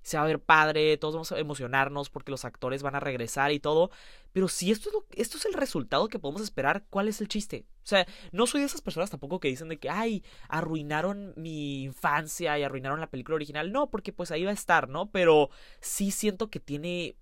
se 0.05 0.17
va 0.17 0.23
a 0.23 0.27
ver 0.27 0.39
padre, 0.39 0.97
todos 0.97 1.15
vamos 1.15 1.31
a 1.31 1.39
emocionarnos 1.39 2.11
porque 2.11 2.29
los 2.29 2.45
actores 2.45 2.83
van 2.83 2.93
a 2.93 2.99
regresar 2.99 3.51
y 3.51 3.59
todo. 3.59 3.89
Pero 4.33 4.47
si 4.47 4.69
esto 4.69 4.89
es, 4.89 5.19
esto 5.19 5.39
es 5.39 5.45
el 5.45 5.53
resultado 5.53 6.09
que 6.09 6.19
podemos 6.19 6.43
esperar, 6.43 6.85
¿cuál 6.91 7.07
es 7.07 7.21
el 7.21 7.27
chiste? 7.27 7.65
O 7.83 7.87
sea, 7.87 8.05
no 8.31 8.45
soy 8.45 8.61
de 8.61 8.67
esas 8.67 8.81
personas 8.81 9.09
tampoco 9.09 9.39
que 9.39 9.47
dicen 9.47 9.67
de 9.67 9.79
que, 9.79 9.89
ay, 9.89 10.23
arruinaron 10.47 11.33
mi 11.37 11.85
infancia 11.85 12.59
y 12.59 12.61
arruinaron 12.61 12.99
la 12.99 13.09
película 13.09 13.33
original. 13.33 13.71
No, 13.71 13.89
porque 13.89 14.13
pues 14.13 14.29
ahí 14.29 14.43
va 14.43 14.51
a 14.51 14.53
estar, 14.53 14.89
¿no? 14.89 15.09
Pero 15.09 15.49
sí 15.81 16.11
siento 16.11 16.51
que 16.51 16.59
tiene 16.59 17.15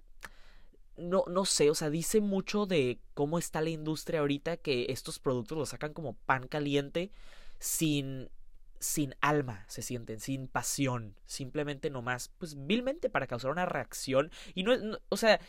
no, 0.97 1.23
no 1.27 1.45
sé, 1.45 1.69
o 1.69 1.75
sea, 1.75 1.89
dice 1.89 2.19
mucho 2.19 2.65
de 2.65 2.99
cómo 3.13 3.39
está 3.39 3.61
la 3.61 3.69
industria 3.69 4.19
ahorita 4.19 4.57
que 4.57 4.87
estos 4.89 5.19
productos 5.19 5.57
los 5.57 5.69
sacan 5.69 5.93
como 5.93 6.15
pan 6.25 6.47
caliente 6.49 7.11
sin 7.59 8.29
sin 8.83 9.15
alma 9.21 9.65
se 9.67 9.81
sienten, 9.81 10.19
sin 10.19 10.47
pasión, 10.47 11.15
simplemente 11.25 11.89
nomás, 11.89 12.31
pues 12.37 12.55
vilmente 12.67 13.09
para 13.09 13.27
causar 13.27 13.51
una 13.51 13.65
reacción. 13.65 14.31
Y 14.53 14.63
no, 14.63 14.77
no, 14.77 14.97
o 15.09 15.17
sea, 15.17 15.39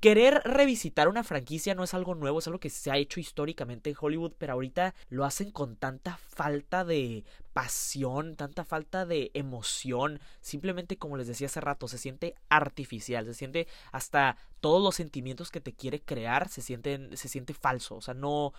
querer 0.00 0.42
revisitar 0.44 1.08
una 1.08 1.24
franquicia 1.24 1.74
no 1.74 1.82
es 1.82 1.94
algo 1.94 2.14
nuevo, 2.14 2.38
es 2.38 2.46
algo 2.46 2.60
que 2.60 2.70
se 2.70 2.90
ha 2.90 2.96
hecho 2.98 3.20
históricamente 3.20 3.90
en 3.90 3.96
Hollywood, 3.98 4.34
pero 4.38 4.52
ahorita 4.52 4.94
lo 5.08 5.24
hacen 5.24 5.50
con 5.50 5.76
tanta 5.76 6.18
falta 6.18 6.84
de 6.84 7.24
pasión, 7.52 8.36
tanta 8.36 8.64
falta 8.64 9.06
de 9.06 9.30
emoción, 9.34 10.20
simplemente 10.40 10.98
como 10.98 11.16
les 11.16 11.26
decía 11.26 11.46
hace 11.46 11.60
rato, 11.60 11.88
se 11.88 11.98
siente 11.98 12.34
artificial, 12.48 13.24
se 13.26 13.34
siente 13.34 13.66
hasta 13.92 14.36
todos 14.60 14.82
los 14.82 14.94
sentimientos 14.94 15.50
que 15.50 15.60
te 15.60 15.72
quiere 15.72 16.00
crear 16.00 16.48
se 16.48 16.62
sienten 16.62 17.16
se 17.16 17.28
siente 17.28 17.54
falso, 17.54 17.96
o 17.96 18.00
sea, 18.00 18.14
no 18.14 18.52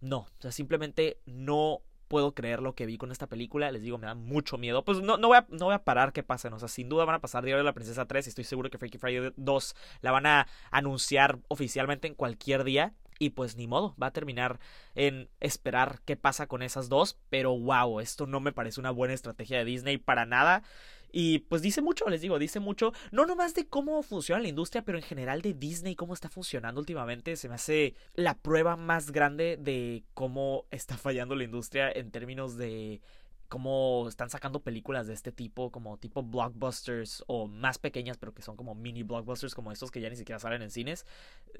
no, 0.00 0.18
o 0.18 0.40
sea, 0.40 0.52
simplemente 0.52 1.18
no 1.26 1.80
puedo 2.08 2.34
creer 2.34 2.60
lo 2.60 2.74
que 2.74 2.86
vi 2.86 2.98
con 2.98 3.12
esta 3.12 3.26
película. 3.26 3.70
Les 3.70 3.82
digo, 3.82 3.98
me 3.98 4.06
da 4.06 4.14
mucho 4.14 4.58
miedo. 4.58 4.84
Pues 4.84 5.00
no, 5.00 5.18
no, 5.18 5.28
voy, 5.28 5.36
a, 5.38 5.46
no 5.50 5.66
voy 5.66 5.74
a 5.74 5.84
parar 5.84 6.12
que 6.12 6.22
pasen. 6.22 6.52
O 6.52 6.58
sea, 6.58 6.68
sin 6.68 6.88
duda 6.88 7.04
van 7.04 7.16
a 7.16 7.20
pasar 7.20 7.44
Diario 7.44 7.58
de 7.58 7.64
la 7.64 7.74
Princesa 7.74 8.06
3 8.06 8.26
y 8.26 8.28
estoy 8.30 8.44
seguro 8.44 8.70
que 8.70 8.78
Freaky 8.78 8.98
Friday 8.98 9.32
2 9.36 9.76
la 10.00 10.10
van 10.10 10.26
a 10.26 10.48
anunciar 10.70 11.38
oficialmente 11.48 12.08
en 12.08 12.14
cualquier 12.14 12.64
día. 12.64 12.94
Y 13.18 13.30
pues 13.30 13.56
ni 13.56 13.66
modo, 13.66 13.94
va 14.00 14.08
a 14.08 14.12
terminar 14.12 14.60
en 14.94 15.28
esperar 15.40 16.00
qué 16.04 16.16
pasa 16.16 16.46
con 16.46 16.62
esas 16.62 16.88
dos. 16.88 17.18
Pero 17.30 17.58
wow, 17.58 18.00
esto 18.00 18.26
no 18.26 18.40
me 18.40 18.52
parece 18.52 18.80
una 18.80 18.90
buena 18.90 19.14
estrategia 19.14 19.58
de 19.58 19.64
Disney 19.64 19.98
para 19.98 20.26
nada. 20.26 20.62
Y 21.10 21.40
pues 21.40 21.62
dice 21.62 21.80
mucho, 21.80 22.08
les 22.08 22.20
digo, 22.20 22.38
dice 22.38 22.60
mucho, 22.60 22.92
no 23.10 23.24
nomás 23.26 23.54
de 23.54 23.66
cómo 23.66 24.02
funciona 24.02 24.42
la 24.42 24.48
industria, 24.48 24.82
pero 24.82 24.98
en 24.98 25.04
general 25.04 25.40
de 25.40 25.54
Disney, 25.54 25.94
cómo 25.94 26.14
está 26.14 26.28
funcionando 26.28 26.80
últimamente. 26.80 27.36
Se 27.36 27.48
me 27.48 27.54
hace 27.54 27.94
la 28.14 28.34
prueba 28.34 28.76
más 28.76 29.10
grande 29.10 29.56
de 29.58 30.04
cómo 30.14 30.66
está 30.70 30.96
fallando 30.96 31.34
la 31.34 31.44
industria 31.44 31.90
en 31.90 32.10
términos 32.10 32.56
de 32.56 33.00
cómo 33.48 34.06
están 34.08 34.30
sacando 34.30 34.60
películas 34.60 35.06
de 35.06 35.14
este 35.14 35.32
tipo, 35.32 35.70
como 35.70 35.98
tipo 35.98 36.22
blockbusters 36.22 37.24
o 37.26 37.46
más 37.46 37.78
pequeñas, 37.78 38.18
pero 38.18 38.34
que 38.34 38.42
son 38.42 38.56
como 38.56 38.74
mini 38.74 39.02
blockbusters 39.02 39.54
como 39.54 39.72
estos 39.72 39.90
que 39.90 40.00
ya 40.00 40.10
ni 40.10 40.16
siquiera 40.16 40.38
salen 40.38 40.62
en 40.62 40.70
cines. 40.70 41.06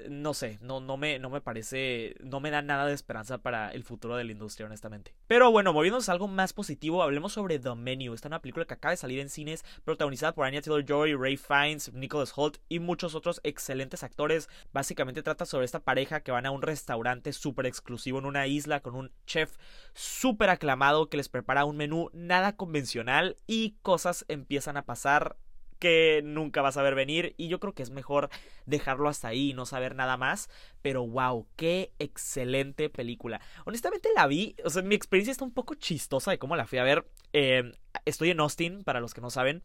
No 0.09 0.33
sé, 0.33 0.59
no, 0.61 0.79
no, 0.79 0.97
me, 0.97 1.19
no 1.19 1.29
me 1.29 1.41
parece, 1.41 2.15
no 2.23 2.39
me 2.39 2.51
da 2.51 2.61
nada 2.61 2.85
de 2.85 2.93
esperanza 2.93 3.39
para 3.39 3.71
el 3.71 3.83
futuro 3.83 4.15
de 4.15 4.23
la 4.23 4.31
industria, 4.31 4.67
honestamente. 4.67 5.13
Pero 5.27 5.51
bueno, 5.51 5.73
moviéndonos 5.73 6.09
a 6.09 6.11
algo 6.11 6.27
más 6.27 6.53
positivo, 6.53 7.01
hablemos 7.01 7.33
sobre 7.33 7.59
The 7.59 7.75
Menu. 7.75 8.13
Esta 8.13 8.27
es 8.27 8.31
una 8.31 8.41
película 8.41 8.65
que 8.65 8.75
acaba 8.75 8.91
de 8.91 8.97
salir 8.97 9.19
en 9.19 9.29
cines, 9.29 9.65
protagonizada 9.83 10.33
por 10.33 10.45
Anya 10.45 10.61
Taylor-Joy, 10.61 11.15
Ray 11.15 11.37
Fiennes, 11.37 11.91
Nicholas 11.93 12.33
Holt 12.35 12.57
y 12.69 12.79
muchos 12.79 13.15
otros 13.15 13.41
excelentes 13.43 14.03
actores. 14.03 14.47
Básicamente 14.71 15.23
trata 15.23 15.45
sobre 15.45 15.65
esta 15.65 15.79
pareja 15.79 16.21
que 16.21 16.31
van 16.31 16.45
a 16.45 16.51
un 16.51 16.61
restaurante 16.61 17.33
súper 17.33 17.65
exclusivo 17.65 18.19
en 18.19 18.25
una 18.25 18.45
isla 18.45 18.81
con 18.81 18.95
un 18.95 19.11
chef 19.25 19.57
súper 19.93 20.49
aclamado 20.49 21.09
que 21.09 21.17
les 21.17 21.29
prepara 21.29 21.65
un 21.65 21.78
menú 21.79 22.11
nada 22.13 22.55
convencional 22.55 23.37
y 23.47 23.77
cosas 23.81 24.25
empiezan 24.27 24.77
a 24.77 24.85
pasar 24.85 25.37
que 25.79 26.21
nunca 26.23 26.61
vas 26.61 26.77
a 26.77 26.81
ver 26.83 26.93
venir 26.93 27.33
y 27.37 27.47
yo 27.47 27.59
creo 27.59 27.73
que 27.73 27.83
es 27.83 27.89
mejor 27.89 28.29
dejarlo 28.65 29.07
hasta 29.07 29.29
ahí 29.29 29.51
y 29.51 29.53
no 29.53 29.65
saber 29.65 29.95
nada 29.95 30.17
más, 30.17 30.49
pero 30.81 31.07
wow, 31.07 31.47
qué 31.55 31.93
excelente 31.99 32.89
película. 32.89 33.41
Honestamente 33.65 34.09
la 34.13 34.27
vi, 34.27 34.55
o 34.65 34.69
sea, 34.69 34.81
mi 34.81 34.93
experiencia 34.93 35.31
está 35.31 35.45
un 35.45 35.53
poco 35.53 35.75
chistosa 35.75 36.31
de 36.31 36.37
cómo 36.37 36.57
la 36.57 36.67
fui 36.67 36.79
a 36.79 36.83
ver. 36.83 37.07
Em, 37.31 37.71
estoy 38.05 38.29
en 38.31 38.41
Austin, 38.41 38.83
para 38.83 38.99
los 38.99 39.13
que 39.13 39.21
no 39.21 39.29
saben, 39.29 39.63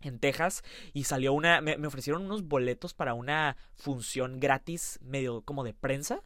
en 0.00 0.18
Texas 0.18 0.64
y 0.92 1.04
salió 1.04 1.32
una, 1.32 1.60
me, 1.60 1.78
me 1.78 1.86
ofrecieron 1.86 2.24
unos 2.24 2.42
boletos 2.42 2.92
para 2.92 3.14
una 3.14 3.56
función 3.74 4.40
gratis, 4.40 4.98
medio 5.00 5.42
como 5.42 5.62
de 5.62 5.74
prensa. 5.74 6.22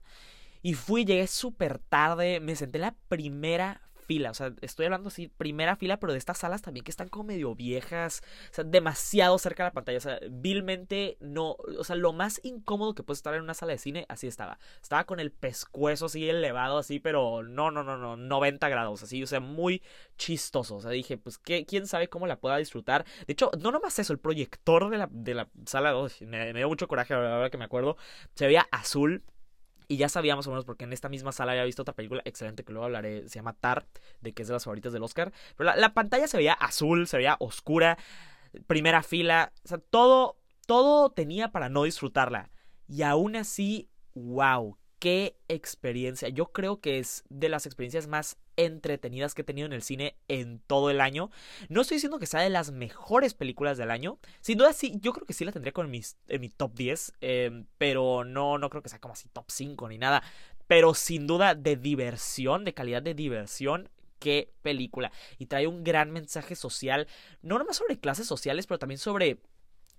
Y 0.63 0.75
fui, 0.75 1.05
llegué 1.05 1.27
súper 1.27 1.79
tarde, 1.79 2.41
me 2.41 2.57
senté 2.57 2.79
en 2.79 2.83
la 2.83 2.97
primera 3.09 3.83
fila. 4.07 4.31
O 4.31 4.35
sea, 4.35 4.53
estoy 4.61 4.87
hablando 4.87 5.09
así, 5.09 5.29
primera 5.29 5.77
fila, 5.77 5.99
pero 5.99 6.13
de 6.13 6.19
estas 6.19 6.39
salas 6.39 6.63
también 6.63 6.85
que 6.85 6.91
están 6.91 7.09
como 7.09 7.25
medio 7.25 7.55
viejas. 7.55 8.23
O 8.51 8.55
sea, 8.55 8.65
demasiado 8.65 9.39
cerca 9.39 9.65
de 9.65 9.69
la 9.69 9.73
pantalla. 9.73 9.99
O 9.99 10.01
sea, 10.01 10.19
vilmente 10.31 11.17
no. 11.21 11.57
O 11.79 11.85
sea, 11.85 11.97
lo 11.97 12.13
más 12.13 12.41
incómodo 12.45 12.95
que 12.95 13.03
puedes 13.03 13.19
estar 13.19 13.35
en 13.35 13.43
una 13.43 13.55
sala 13.55 13.73
de 13.73 13.79
cine, 13.79 14.07
así 14.09 14.27
estaba. 14.27 14.59
Estaba 14.83 15.05
con 15.05 15.21
el 15.21 15.33
pescuezo 15.33 16.07
así 16.07 16.29
elevado, 16.29 16.79
así, 16.79 17.01
pero 17.01 17.43
no, 17.43 17.71
no, 17.71 17.83
no, 17.83 17.97
no. 17.97 18.17
90 18.17 18.69
grados, 18.69 19.03
así. 19.03 19.23
O 19.23 19.27
sea, 19.27 19.41
muy 19.41 19.83
chistoso. 20.17 20.77
O 20.77 20.81
sea, 20.81 20.91
dije, 20.91 21.19
pues, 21.19 21.39
¿qué, 21.39 21.67
quién 21.67 21.87
sabe 21.87 22.09
cómo 22.09 22.27
la 22.27 22.41
pueda 22.41 22.57
disfrutar. 22.57 23.05
De 23.27 23.33
hecho, 23.33 23.51
no 23.61 23.71
nomás 23.73 23.99
eso, 23.99 24.13
el 24.13 24.19
proyector 24.19 24.91
de 24.91 24.99
la, 24.99 25.09
de 25.11 25.35
la 25.35 25.49
sala, 25.67 25.95
me, 26.21 26.53
me 26.53 26.61
dio 26.61 26.69
mucho 26.69 26.89
coraje 26.89 27.15
ahora 27.15 27.51
que 27.51 27.59
me 27.59 27.65
acuerdo. 27.65 27.97
Se 28.35 28.47
veía 28.47 28.67
azul 28.71 29.23
y 29.89 29.97
ya 29.97 30.09
sabíamos 30.09 30.47
o 30.47 30.51
menos 30.51 30.65
porque 30.65 30.85
en 30.85 30.93
esta 30.93 31.09
misma 31.09 31.33
sala 31.33 31.53
había 31.53 31.65
visto 31.65 31.83
otra 31.83 31.95
película 31.95 32.23
excelente 32.25 32.65
que 32.65 32.73
luego 32.73 32.87
hablaré, 32.87 33.29
se 33.29 33.37
llama 33.37 33.55
Tar, 33.55 33.87
de 34.21 34.33
que 34.33 34.43
es 34.43 34.49
de 34.49 34.55
las 34.55 34.65
favoritas 34.65 34.93
del 34.93 35.03
Oscar. 35.03 35.33
Pero 35.57 35.75
la, 35.75 35.95
pantalla 35.95 36.27
se 36.27 36.37
veía 36.37 36.53
azul, 36.53 37.07
se 37.07 37.19
veía 37.19 37.37
oscura, 37.39 37.99
primera 38.67 39.03
fila, 39.03 39.53
o 39.65 39.69
sea, 39.69 39.79
todo, 39.79 40.39
todo 40.67 41.11
tenía 41.11 41.53
para 41.53 41.69
no 41.69 41.85
disfrutarla. 41.85 42.51
Y 42.89 43.03
aún 43.03 43.37
así, 43.37 43.89
wow, 44.15 44.77
qué 44.99 45.39
experiencia. 45.49 46.29
Yo 46.29 46.47
creo 46.47 46.81
que 46.81 46.99
es 46.99 47.25
de 47.29 47.49
las 47.49 47.67
experiencias 47.67 48.07
más 48.09 48.39
entretenidas 48.57 49.35
que 49.35 49.43
he 49.43 49.45
tenido 49.45 49.67
en 49.67 49.73
el 49.73 49.83
cine 49.83 50.17
en 50.29 50.61
todo 50.67 50.91
el 50.91 51.01
año. 51.01 51.31
No 51.69 51.83
estoy 51.83 51.97
diciendo 51.97 52.19
que 52.19 52.27
sea 52.27 52.41
de 52.41 52.51
las 52.51 52.73
mejores 52.73 53.35
películas 53.35 53.79
del 53.79 53.91
año. 53.91 54.19
Sin 54.41 54.59
duda 54.59 54.73
sí, 54.73 54.99
yo 55.01 55.13
creo 55.13 55.27
que 55.27 55.33
sí 55.33 55.45
la 55.45 55.53
tendría 55.53 55.73
con 55.73 55.93
en 55.93 56.41
mi 56.41 56.49
top 56.49 56.75
10. 56.75 57.13
Em, 57.21 57.67
pero 57.79 58.25
no, 58.25 58.59
no 58.59 58.71
creo 58.71 58.83
que 58.83 58.89
sea 58.89 59.01
como 59.01 59.15
así 59.15 59.29
top 59.29 59.47
5 59.49 59.89
ni 59.89 59.99
nada. 59.99 60.23
Pero 60.67 60.95
sin 60.95 61.27
duda 61.27 61.55
de 61.55 61.77
diversión, 61.77 62.65
de 62.65 62.75
calidad 62.75 63.03
de 63.03 63.15
diversión, 63.15 63.89
qué 64.19 64.53
película. 64.63 65.13
Y 65.39 65.47
trae 65.47 65.67
un 65.67 65.85
gran 65.85 66.11
mensaje 66.11 66.57
social, 66.57 67.07
no 67.43 67.59
nomás 67.59 67.77
sobre 67.77 67.99
clases 67.99 68.27
sociales, 68.27 68.67
pero 68.67 68.79
también 68.79 68.99
sobre 68.99 69.39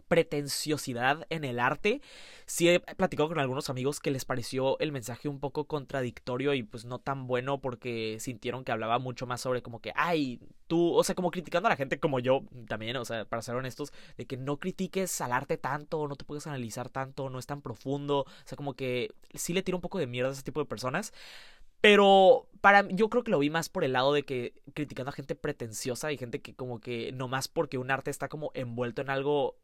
pretenciosidad 0.07 1.25
en 1.29 1.43
el 1.43 1.59
arte. 1.59 2.01
Sí 2.45 2.69
he 2.69 2.79
platicado 2.79 3.29
con 3.29 3.39
algunos 3.39 3.69
amigos 3.69 3.99
que 3.99 4.11
les 4.11 4.25
pareció 4.25 4.79
el 4.79 4.91
mensaje 4.91 5.27
un 5.27 5.39
poco 5.39 5.65
contradictorio 5.65 6.53
y 6.53 6.63
pues 6.63 6.85
no 6.85 6.99
tan 6.99 7.27
bueno 7.27 7.59
porque 7.59 8.17
sintieron 8.19 8.63
que 8.63 8.71
hablaba 8.71 8.99
mucho 8.99 9.27
más 9.27 9.41
sobre 9.41 9.61
como 9.61 9.81
que, 9.81 9.91
ay, 9.95 10.39
tú, 10.67 10.93
o 10.93 11.03
sea, 11.03 11.15
como 11.15 11.31
criticando 11.31 11.67
a 11.67 11.71
la 11.71 11.75
gente 11.75 11.99
como 11.99 12.19
yo 12.19 12.43
también, 12.67 12.95
o 12.97 13.05
sea, 13.05 13.25
para 13.25 13.41
ser 13.41 13.55
honestos, 13.55 13.91
de 14.17 14.25
que 14.25 14.37
no 14.37 14.57
critiques 14.57 15.19
al 15.21 15.31
arte 15.33 15.57
tanto, 15.57 16.07
no 16.07 16.15
te 16.15 16.25
puedes 16.25 16.47
analizar 16.47 16.89
tanto, 16.89 17.29
no 17.29 17.39
es 17.39 17.45
tan 17.45 17.61
profundo, 17.61 18.19
o 18.19 18.25
sea, 18.45 18.55
como 18.55 18.73
que 18.73 19.11
sí 19.33 19.53
le 19.53 19.63
tiro 19.63 19.77
un 19.77 19.81
poco 19.81 19.99
de 19.99 20.07
mierda 20.07 20.29
a 20.29 20.33
ese 20.33 20.43
tipo 20.43 20.59
de 20.59 20.65
personas. 20.65 21.13
Pero 21.81 22.47
para 22.61 22.87
yo 22.89 23.09
creo 23.09 23.23
que 23.23 23.31
lo 23.31 23.39
vi 23.39 23.49
más 23.49 23.69
por 23.69 23.83
el 23.83 23.93
lado 23.93 24.11
de 24.13 24.23
que 24.23 24.53
criticando 24.73 25.09
a 25.09 25.13
gente 25.13 25.35
pretenciosa 25.35 26.11
y 26.11 26.17
gente 26.17 26.41
que 26.41 26.55
como 26.55 26.79
que 26.79 27.11
nomás 27.11 27.47
porque 27.47 27.77
un 27.77 27.91
arte 27.91 28.09
está 28.09 28.29
como 28.29 28.51
envuelto 28.55 29.01
en 29.01 29.09
algo 29.09 29.55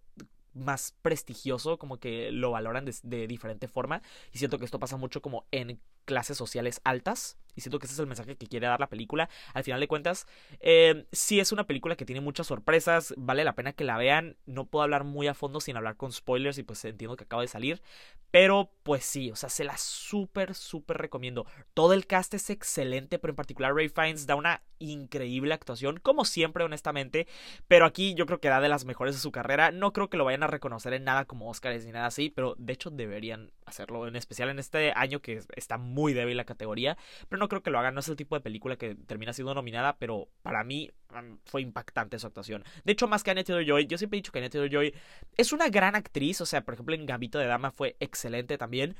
más 0.54 0.96
prestigioso, 1.02 1.78
como 1.78 2.00
que 2.00 2.32
lo 2.32 2.52
valoran 2.52 2.86
de, 2.86 2.96
de, 3.04 3.28
diferente 3.28 3.68
forma. 3.68 4.02
Y 4.32 4.38
siento 4.38 4.60
que 4.60 4.66
esto 4.66 4.80
pasa 4.80 4.98
mucho 4.98 5.22
como 5.22 5.46
en 5.52 5.80
clases 6.06 6.38
sociales 6.38 6.82
altas. 6.84 7.38
Y 7.56 7.62
siento 7.62 7.80
que 7.80 7.86
ese 7.86 7.94
es 7.94 8.00
el 8.00 8.08
mensaje 8.08 8.36
que 8.36 8.48
quiere 8.48 8.68
dar 8.68 8.80
la 8.80 8.90
película. 8.90 9.30
Al 9.54 9.64
final 9.64 9.80
de 9.80 9.88
cuentas, 9.88 10.28
eh, 10.60 11.06
sí 11.12 11.40
es 11.40 11.52
una 11.52 11.66
película 11.66 11.96
que 11.96 12.06
tiene 12.06 12.22
muchas 12.22 12.48
sorpresas. 12.48 13.14
Vale 13.18 13.44
la 13.44 13.56
pena 13.56 13.74
que 13.74 13.84
la 13.84 13.98
vean. 13.98 14.38
No 14.46 14.66
puedo 14.66 14.84
hablar 14.84 15.04
muy 15.04 15.28
a 15.28 15.34
fondo 15.34 15.60
sin 15.60 15.78
hablar 15.78 15.98
con 15.98 16.12
spoilers. 16.12 16.58
Y 16.58 16.64
pues 16.64 16.84
entiendo 16.86 17.16
que 17.16 17.26
acaba 17.26 17.42
de 17.42 17.48
salir. 17.48 17.82
Pero 18.32 18.72
pues 18.84 19.06
sí, 19.06 19.32
o 19.32 19.36
sea, 19.36 19.50
se 19.50 19.64
la 19.64 19.78
súper, 19.78 20.56
súper 20.56 20.98
recomiendo. 20.98 21.46
Todo 21.74 21.94
el 21.94 22.08
cast 22.08 22.34
es 22.34 22.50
excelente. 22.50 23.20
Pero 23.20 23.32
en 23.32 23.36
particular 23.36 23.76
Ray 23.76 23.90
Fiennes 23.90 24.26
da 24.26 24.36
una 24.36 24.64
increíble 24.80 25.54
actuación. 25.54 26.00
Como 26.02 26.26
siempre, 26.26 26.64
honestamente. 26.64 27.28
Pero 27.68 27.86
aquí 27.86 28.16
yo 28.16 28.26
creo 28.26 28.40
que 28.40 28.50
da 28.50 28.62
de 28.62 28.70
las 28.70 28.86
mejores 28.86 29.16
de 29.16 29.22
su 29.22 29.32
carrera. 29.32 29.72
No 29.72 29.94
creo 29.94 30.10
que 30.10 30.18
lo 30.18 30.26
vayan 30.26 30.44
a 30.44 30.48
reconocer 30.48 30.94
en 30.94 31.04
nada 31.04 31.26
como 31.26 31.50
Oscars 31.50 31.86
ni 31.86 31.92
nada 31.92 32.08
así. 32.08 32.30
Pero 32.30 32.56
de 32.58 32.74
hecho 32.74 32.90
deberían 32.90 33.52
hacerlo. 33.66 34.08
En 34.08 34.16
especial 34.16 34.50
en 34.50 34.60
este 34.60 34.94
año 34.96 35.22
que 35.22 35.42
está 35.56 35.78
muy 35.78 36.14
débil 36.14 36.38
la 36.38 36.46
categoría, 36.46 36.98
pero 37.30 37.40
no 37.40 37.43
creo 37.48 37.62
que 37.62 37.72
lo 37.72 37.80
hagan, 37.80 37.94
no 37.94 38.00
es 38.00 38.08
el 38.10 38.16
tipo 38.16 38.36
de 38.36 38.42
película 38.42 38.76
que 38.76 38.96
termina 38.96 39.34
siendo 39.34 39.54
nominada, 39.54 39.98
pero 39.98 40.30
para 40.42 40.64
mí 40.64 40.92
fue 41.46 41.62
impactante 41.62 42.20
su 42.20 42.28
actuación. 42.28 42.64
De 42.84 42.94
hecho, 42.94 43.08
más 43.08 43.24
que 43.24 43.32
Annette 43.32 43.66
Joy, 43.66 43.88
yo 43.88 43.98
siempre 43.98 44.18
he 44.18 44.22
dicho 44.22 44.32
que 44.32 44.40
Annette 44.40 44.70
Joy 44.72 44.94
es 45.38 45.54
una 45.54 45.70
gran 45.70 45.96
actriz, 45.96 46.42
o 46.42 46.46
sea, 46.46 46.64
por 46.64 46.74
ejemplo, 46.74 46.96
en 46.96 47.06
Gambito 47.06 47.40
de 47.40 47.46
Dama 47.46 47.72
fue 47.72 47.96
excelente 48.00 48.58
también. 48.58 48.96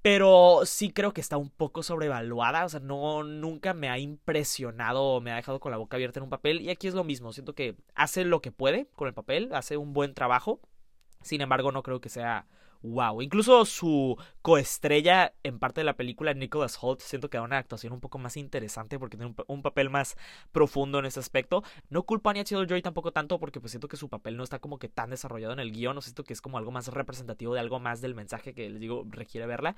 Pero 0.00 0.60
sí 0.64 0.92
creo 0.92 1.12
que 1.12 1.20
está 1.20 1.36
un 1.36 1.50
poco 1.50 1.82
sobrevaluada. 1.82 2.64
O 2.64 2.68
sea, 2.68 2.80
no, 2.80 3.24
nunca 3.24 3.74
me 3.74 3.88
ha 3.88 3.98
impresionado 3.98 5.02
o 5.02 5.20
me 5.20 5.32
ha 5.32 5.36
dejado 5.36 5.58
con 5.58 5.72
la 5.72 5.78
boca 5.78 5.96
abierta 5.96 6.20
en 6.20 6.24
un 6.24 6.30
papel. 6.30 6.60
Y 6.60 6.70
aquí 6.70 6.86
es 6.86 6.94
lo 6.94 7.02
mismo. 7.02 7.32
Siento 7.32 7.54
que 7.54 7.76
hace 7.96 8.24
lo 8.24 8.40
que 8.40 8.52
puede 8.52 8.86
con 8.94 9.08
el 9.08 9.14
papel. 9.14 9.50
Hace 9.52 9.76
un 9.76 9.92
buen 9.92 10.14
trabajo. 10.14 10.60
Sin 11.22 11.40
embargo, 11.40 11.72
no 11.72 11.82
creo 11.82 12.00
que 12.00 12.10
sea 12.10 12.46
wow. 12.82 13.22
Incluso 13.22 13.64
su 13.64 14.16
coestrella 14.42 15.34
en 15.42 15.58
parte 15.58 15.80
de 15.80 15.84
la 15.84 15.96
película, 15.96 16.32
Nicholas 16.34 16.78
Holt, 16.80 17.00
siento 17.00 17.28
que 17.28 17.38
da 17.38 17.42
una 17.42 17.58
actuación 17.58 17.92
un 17.92 18.00
poco 18.00 18.18
más 18.18 18.36
interesante 18.36 18.98
porque 18.98 19.16
tiene 19.16 19.34
un, 19.46 19.62
papel 19.62 19.90
más 19.90 20.16
profundo 20.52 20.98
en 20.98 21.06
ese 21.06 21.20
aspecto. 21.20 21.62
No 21.90 22.04
culpo 22.04 22.28
a 22.28 22.32
Anya 22.32 22.44
Joy 22.44 22.82
tampoco 22.82 23.12
tanto 23.12 23.38
porque 23.38 23.60
pues 23.60 23.72
siento 23.72 23.88
que 23.88 23.96
su 23.96 24.08
papel 24.08 24.36
no 24.36 24.44
está 24.44 24.58
como 24.58 24.78
que 24.78 24.88
tan 24.88 25.10
desarrollado 25.10 25.52
en 25.52 25.60
el 25.60 25.72
guion, 25.72 25.94
no 25.94 26.00
siento 26.00 26.24
que 26.24 26.32
es 26.32 26.40
como 26.40 26.58
algo 26.58 26.70
más 26.70 26.88
representativo 26.88 27.54
de 27.54 27.60
algo 27.60 27.80
más 27.80 28.00
del 28.00 28.14
mensaje 28.14 28.54
que 28.54 28.68
les 28.68 28.80
digo 28.80 29.04
requiere 29.08 29.46
verla. 29.46 29.76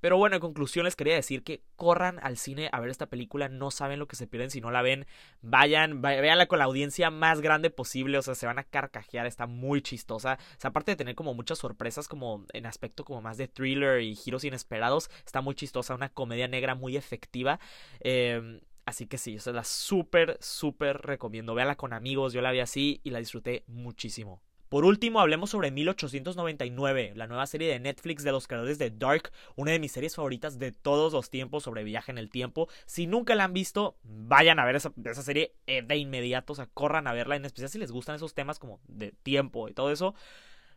Pero 0.00 0.16
bueno, 0.16 0.36
en 0.36 0.40
conclusión 0.40 0.84
les 0.84 0.96
quería 0.96 1.14
decir 1.14 1.42
que 1.42 1.62
corran 1.76 2.18
al 2.22 2.36
cine 2.36 2.68
a 2.72 2.80
ver 2.80 2.90
esta 2.90 3.06
película, 3.06 3.48
no 3.48 3.70
saben 3.70 3.98
lo 3.98 4.06
que 4.06 4.16
se 4.16 4.26
pierden 4.26 4.50
si 4.50 4.60
no 4.60 4.70
la 4.70 4.82
ven, 4.82 5.06
vayan, 5.40 6.02
véanla 6.02 6.46
con 6.46 6.58
la 6.58 6.66
audiencia 6.66 7.10
más 7.10 7.40
grande 7.40 7.70
posible, 7.70 8.18
o 8.18 8.22
sea, 8.22 8.34
se 8.34 8.46
van 8.46 8.58
a 8.58 8.64
carcajear, 8.64 9.26
está 9.26 9.46
muy 9.46 9.82
chistosa. 9.82 10.38
O 10.56 10.60
sea, 10.60 10.70
aparte 10.70 10.92
de 10.92 10.96
tener 10.96 11.14
como 11.14 11.34
muchas 11.34 11.58
sorpresas 11.58 12.08
como 12.08 12.41
en 12.52 12.66
aspecto 12.66 13.04
como 13.04 13.22
más 13.22 13.36
de 13.36 13.48
thriller 13.48 14.00
y 14.00 14.14
giros 14.14 14.44
inesperados. 14.44 15.10
Está 15.24 15.40
muy 15.40 15.54
chistosa, 15.54 15.94
una 15.94 16.08
comedia 16.08 16.48
negra 16.48 16.74
muy 16.74 16.96
efectiva. 16.96 17.60
Em, 18.00 18.60
así 18.84 19.06
que 19.06 19.18
sí, 19.18 19.38
se 19.38 19.52
la 19.52 19.64
súper, 19.64 20.38
súper 20.40 20.98
recomiendo. 20.98 21.54
Véala 21.54 21.76
con 21.76 21.92
amigos, 21.92 22.32
yo 22.32 22.40
la 22.42 22.52
vi 22.52 22.60
así 22.60 23.00
y 23.04 23.10
la 23.10 23.18
disfruté 23.18 23.64
muchísimo. 23.66 24.42
Por 24.72 24.86
último, 24.86 25.20
hablemos 25.20 25.50
sobre 25.50 25.70
1899, 25.70 27.12
la 27.14 27.26
nueva 27.26 27.46
serie 27.46 27.68
de 27.68 27.78
Netflix 27.78 28.24
de 28.24 28.32
los 28.32 28.48
creadores 28.48 28.78
de 28.78 28.88
Dark, 28.88 29.30
una 29.54 29.72
de 29.72 29.78
mis 29.78 29.92
series 29.92 30.16
favoritas 30.16 30.58
de 30.58 30.72
todos 30.72 31.12
los 31.12 31.28
tiempos 31.28 31.64
sobre 31.64 31.84
viaje 31.84 32.10
en 32.10 32.16
el 32.16 32.30
tiempo. 32.30 32.70
Si 32.86 33.06
nunca 33.06 33.34
la 33.34 33.44
han 33.44 33.52
visto, 33.52 33.98
vayan 34.02 34.58
a 34.58 34.64
ver 34.64 34.76
esa, 34.76 34.90
esa 35.04 35.22
serie 35.22 35.52
eh, 35.66 35.82
de 35.82 35.96
inmediato, 35.98 36.54
o 36.54 36.56
sea, 36.56 36.70
corran 36.72 37.06
a 37.06 37.12
verla, 37.12 37.36
en 37.36 37.44
especial 37.44 37.68
si 37.68 37.78
les 37.78 37.92
gustan 37.92 38.16
esos 38.16 38.32
temas 38.32 38.58
como 38.58 38.80
de 38.88 39.12
tiempo 39.22 39.68
y 39.68 39.74
todo 39.74 39.92
eso 39.92 40.14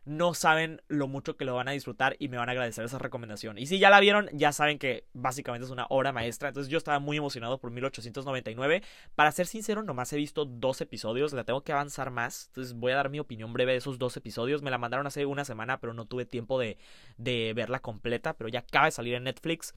no 0.06 0.34
saben 0.34 0.80
lo 0.86 1.08
mucho 1.08 1.36
que 1.36 1.44
lo 1.44 1.56
van 1.56 1.66
a 1.68 1.72
disfrutar 1.72 2.14
y 2.20 2.28
me 2.28 2.36
van 2.36 2.48
a 2.48 2.52
agradecer 2.52 2.84
esa 2.84 2.98
recomendación. 2.98 3.58
Y 3.58 3.66
si 3.66 3.80
ya 3.80 3.90
la 3.90 3.98
vieron, 3.98 4.28
ya 4.32 4.52
saben 4.52 4.78
que 4.78 5.04
básicamente 5.12 5.66
es 5.66 5.72
una 5.72 5.86
obra 5.90 6.12
maestra. 6.12 6.48
Entonces 6.48 6.70
yo 6.70 6.78
estaba 6.78 7.00
muy 7.00 7.16
emocionado 7.16 7.58
por 7.58 7.72
1899. 7.72 8.82
Para 9.16 9.32
ser 9.32 9.48
sincero, 9.48 9.82
nomás 9.82 10.12
he 10.12 10.16
visto 10.16 10.44
dos 10.44 10.80
episodios, 10.80 11.32
la 11.32 11.42
tengo 11.42 11.62
que 11.62 11.72
avanzar 11.72 12.12
más. 12.12 12.46
Entonces 12.46 12.74
voy 12.74 12.92
a 12.92 12.96
dar 12.96 13.10
mi 13.10 13.18
opinión 13.18 13.52
breve 13.52 13.72
de 13.72 13.78
esos 13.78 13.98
dos 13.98 14.16
episodios. 14.16 14.62
Me 14.62 14.70
la 14.70 14.78
mandaron 14.78 15.08
hace 15.08 15.26
una 15.26 15.44
semana, 15.44 15.80
pero 15.80 15.92
no 15.92 16.06
tuve 16.06 16.24
tiempo 16.24 16.58
de, 16.60 16.78
de 17.18 17.52
verla 17.54 17.80
completa. 17.80 18.34
Pero 18.34 18.48
ya 18.48 18.60
acaba 18.60 18.86
de 18.86 18.92
salir 18.92 19.14
en 19.14 19.24
Netflix 19.24 19.74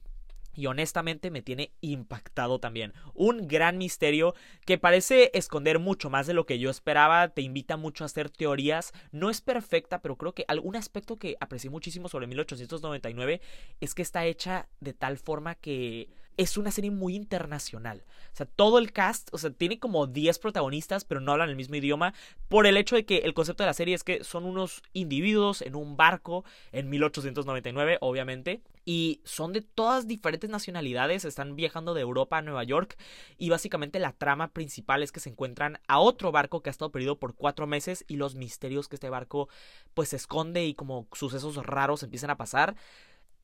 y 0.54 0.66
honestamente 0.66 1.30
me 1.30 1.42
tiene 1.42 1.72
impactado 1.80 2.58
también. 2.58 2.92
Un 3.14 3.48
gran 3.48 3.78
misterio 3.78 4.34
que 4.64 4.78
parece 4.78 5.30
esconder 5.34 5.78
mucho 5.78 6.10
más 6.10 6.26
de 6.26 6.34
lo 6.34 6.46
que 6.46 6.58
yo 6.58 6.70
esperaba, 6.70 7.28
te 7.28 7.42
invita 7.42 7.76
mucho 7.76 8.04
a 8.04 8.06
hacer 8.06 8.30
teorías, 8.30 8.92
no 9.12 9.30
es 9.30 9.40
perfecta, 9.40 10.00
pero 10.00 10.16
creo 10.16 10.34
que 10.34 10.44
algún 10.48 10.76
aspecto 10.76 11.16
que 11.16 11.36
aprecié 11.40 11.70
muchísimo 11.70 12.08
sobre 12.08 12.26
1899 12.26 13.40
es 13.80 13.94
que 13.94 14.02
está 14.02 14.24
hecha 14.24 14.68
de 14.80 14.92
tal 14.92 15.18
forma 15.18 15.54
que 15.54 16.08
es 16.36 16.56
una 16.56 16.70
serie 16.70 16.90
muy 16.90 17.14
internacional. 17.14 18.04
O 18.32 18.36
sea, 18.36 18.46
todo 18.46 18.78
el 18.78 18.92
cast, 18.92 19.28
o 19.32 19.38
sea, 19.38 19.50
tiene 19.50 19.78
como 19.78 20.06
10 20.06 20.38
protagonistas, 20.38 21.04
pero 21.04 21.20
no 21.20 21.32
hablan 21.32 21.50
el 21.50 21.56
mismo 21.56 21.76
idioma, 21.76 22.14
por 22.48 22.66
el 22.66 22.76
hecho 22.76 22.96
de 22.96 23.04
que 23.04 23.18
el 23.18 23.34
concepto 23.34 23.62
de 23.62 23.68
la 23.68 23.74
serie 23.74 23.94
es 23.94 24.04
que 24.04 24.24
son 24.24 24.44
unos 24.44 24.82
individuos 24.92 25.62
en 25.62 25.74
un 25.74 25.96
barco 25.96 26.44
en 26.72 26.88
1899, 26.88 27.98
obviamente, 28.00 28.62
y 28.84 29.20
son 29.24 29.52
de 29.52 29.60
todas 29.60 30.06
diferentes 30.06 30.48
nacionalidades, 30.48 31.24
están 31.24 31.54
viajando 31.54 31.94
de 31.94 32.00
Europa 32.00 32.38
a 32.38 32.42
Nueva 32.42 32.64
York, 32.64 32.96
y 33.36 33.50
básicamente 33.50 33.98
la 33.98 34.12
trama 34.12 34.48
principal 34.48 35.02
es 35.02 35.12
que 35.12 35.20
se 35.20 35.30
encuentran 35.30 35.78
a 35.88 35.98
otro 35.98 36.32
barco 36.32 36.62
que 36.62 36.70
ha 36.70 36.72
estado 36.72 36.90
perdido 36.90 37.18
por 37.18 37.34
cuatro 37.34 37.66
meses 37.66 38.04
y 38.08 38.16
los 38.16 38.34
misterios 38.34 38.88
que 38.88 38.96
este 38.96 39.10
barco 39.10 39.48
pues 39.94 40.12
esconde 40.12 40.64
y 40.64 40.74
como 40.74 41.06
sucesos 41.12 41.56
raros 41.56 42.02
empiezan 42.02 42.30
a 42.30 42.36
pasar. 42.36 42.76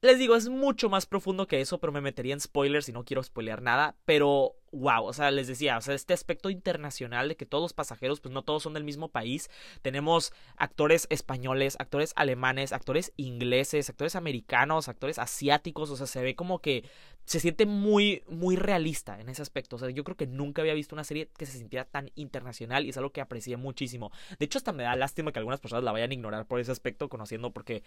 Les 0.02 0.18
digo, 0.18 0.36
es 0.36 0.48
mucho 0.48 0.90
más 0.90 1.06
profundo 1.06 1.46
que 1.46 1.60
eso, 1.60 1.78
pero 1.78 1.92
me 1.92 2.02
metería 2.02 2.34
en 2.34 2.40
spoilers 2.40 2.88
y 2.88 2.92
no 2.92 3.04
quiero 3.04 3.22
spoilear 3.22 3.62
nada. 3.62 3.96
Pero 4.04 4.54
wow, 4.72 5.04
o 5.04 5.12
sea, 5.12 5.30
les 5.30 5.46
decía, 5.46 5.78
o 5.78 5.80
sea, 5.80 5.94
este 5.94 6.12
aspecto 6.12 6.50
internacional 6.50 7.28
de 7.28 7.36
que 7.36 7.46
todos 7.46 7.62
los 7.62 7.72
pasajeros, 7.72 8.20
pues 8.20 8.32
no 8.32 8.42
todos 8.42 8.62
son 8.62 8.74
del 8.74 8.84
mismo 8.84 9.08
país. 9.08 9.50
Tenemos 9.80 10.32
actores 10.56 11.06
españoles, 11.10 11.76
actores 11.78 12.12
alemanes, 12.14 12.72
actores 12.72 13.12
ingleses, 13.16 13.88
actores 13.88 14.16
americanos, 14.16 14.88
actores 14.88 15.18
asiáticos, 15.18 15.90
o 15.90 15.96
sea, 15.96 16.06
se 16.06 16.22
ve 16.22 16.36
como 16.36 16.60
que 16.60 16.84
se 17.26 17.40
siente 17.40 17.66
muy, 17.66 18.22
muy 18.28 18.56
realista 18.56 19.20
en 19.20 19.28
ese 19.28 19.42
aspecto. 19.42 19.76
O 19.76 19.78
sea, 19.78 19.90
yo 19.90 20.04
creo 20.04 20.16
que 20.16 20.28
nunca 20.28 20.62
había 20.62 20.74
visto 20.74 20.94
una 20.94 21.04
serie 21.04 21.28
que 21.36 21.44
se 21.44 21.58
sintiera 21.58 21.84
tan 21.84 22.10
internacional 22.14 22.86
y 22.86 22.90
es 22.90 22.96
algo 22.96 23.10
que 23.10 23.20
aprecié 23.20 23.56
muchísimo. 23.56 24.12
De 24.38 24.46
hecho, 24.46 24.58
hasta 24.58 24.72
me 24.72 24.84
da 24.84 24.94
lástima 24.94 25.32
que 25.32 25.40
algunas 25.40 25.60
personas 25.60 25.84
la 25.84 25.92
vayan 25.92 26.12
a 26.12 26.14
ignorar 26.14 26.46
por 26.46 26.60
ese 26.60 26.70
aspecto, 26.70 27.08
conociendo, 27.08 27.50
porque 27.50 27.82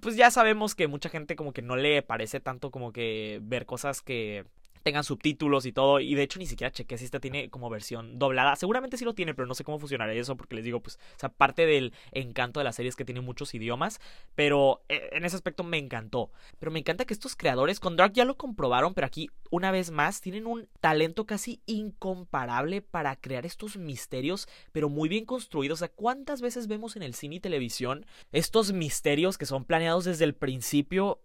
pues 0.00 0.16
ya 0.16 0.30
sabemos 0.30 0.74
que 0.74 0.88
mucha 0.88 1.08
gente 1.08 1.36
como 1.36 1.52
que 1.52 1.62
no 1.62 1.76
le 1.76 2.02
parece 2.02 2.40
tanto 2.40 2.72
como 2.72 2.92
que 2.92 3.38
ver 3.42 3.64
cosas 3.64 4.02
que 4.02 4.44
tengan 4.82 5.04
subtítulos 5.04 5.66
y 5.66 5.72
todo. 5.72 6.00
Y 6.00 6.14
de 6.14 6.22
hecho 6.22 6.38
ni 6.38 6.46
siquiera 6.46 6.72
chequé 6.72 6.98
si 6.98 7.04
esta 7.04 7.20
tiene 7.20 7.50
como 7.50 7.70
versión 7.70 8.18
doblada. 8.18 8.56
Seguramente 8.56 8.96
sí 8.96 9.04
lo 9.04 9.14
tiene, 9.14 9.34
pero 9.34 9.46
no 9.46 9.54
sé 9.54 9.64
cómo 9.64 9.78
funcionará 9.78 10.12
eso 10.12 10.36
porque 10.36 10.56
les 10.56 10.64
digo, 10.64 10.80
pues, 10.80 10.96
o 10.96 11.18
sea, 11.18 11.28
parte 11.28 11.66
del 11.66 11.92
encanto 12.12 12.60
de 12.60 12.64
la 12.64 12.72
serie 12.72 12.88
es 12.88 12.96
que 12.96 13.04
tiene 13.04 13.20
muchos 13.20 13.54
idiomas. 13.54 14.00
Pero 14.34 14.82
eh, 14.88 15.10
en 15.12 15.24
ese 15.24 15.36
aspecto 15.36 15.64
me 15.64 15.78
encantó. 15.78 16.30
Pero 16.58 16.72
me 16.72 16.78
encanta 16.78 17.04
que 17.04 17.14
estos 17.14 17.36
creadores 17.36 17.80
con 17.80 17.96
Dark 17.96 18.12
ya 18.12 18.24
lo 18.24 18.36
comprobaron, 18.36 18.94
pero 18.94 19.06
aquí 19.06 19.30
una 19.50 19.70
vez 19.70 19.90
más 19.90 20.20
tienen 20.20 20.46
un 20.46 20.68
talento 20.80 21.26
casi 21.26 21.60
incomparable 21.66 22.82
para 22.82 23.16
crear 23.16 23.46
estos 23.46 23.76
misterios, 23.76 24.48
pero 24.72 24.88
muy 24.88 25.08
bien 25.08 25.24
construidos. 25.24 25.78
O 25.78 25.80
sea, 25.80 25.88
¿cuántas 25.88 26.40
veces 26.40 26.66
vemos 26.66 26.96
en 26.96 27.02
el 27.02 27.14
cine 27.14 27.36
y 27.36 27.40
televisión 27.40 28.06
estos 28.32 28.72
misterios 28.72 29.38
que 29.38 29.46
son 29.46 29.64
planeados 29.64 30.04
desde 30.04 30.24
el 30.24 30.34
principio 30.34 31.20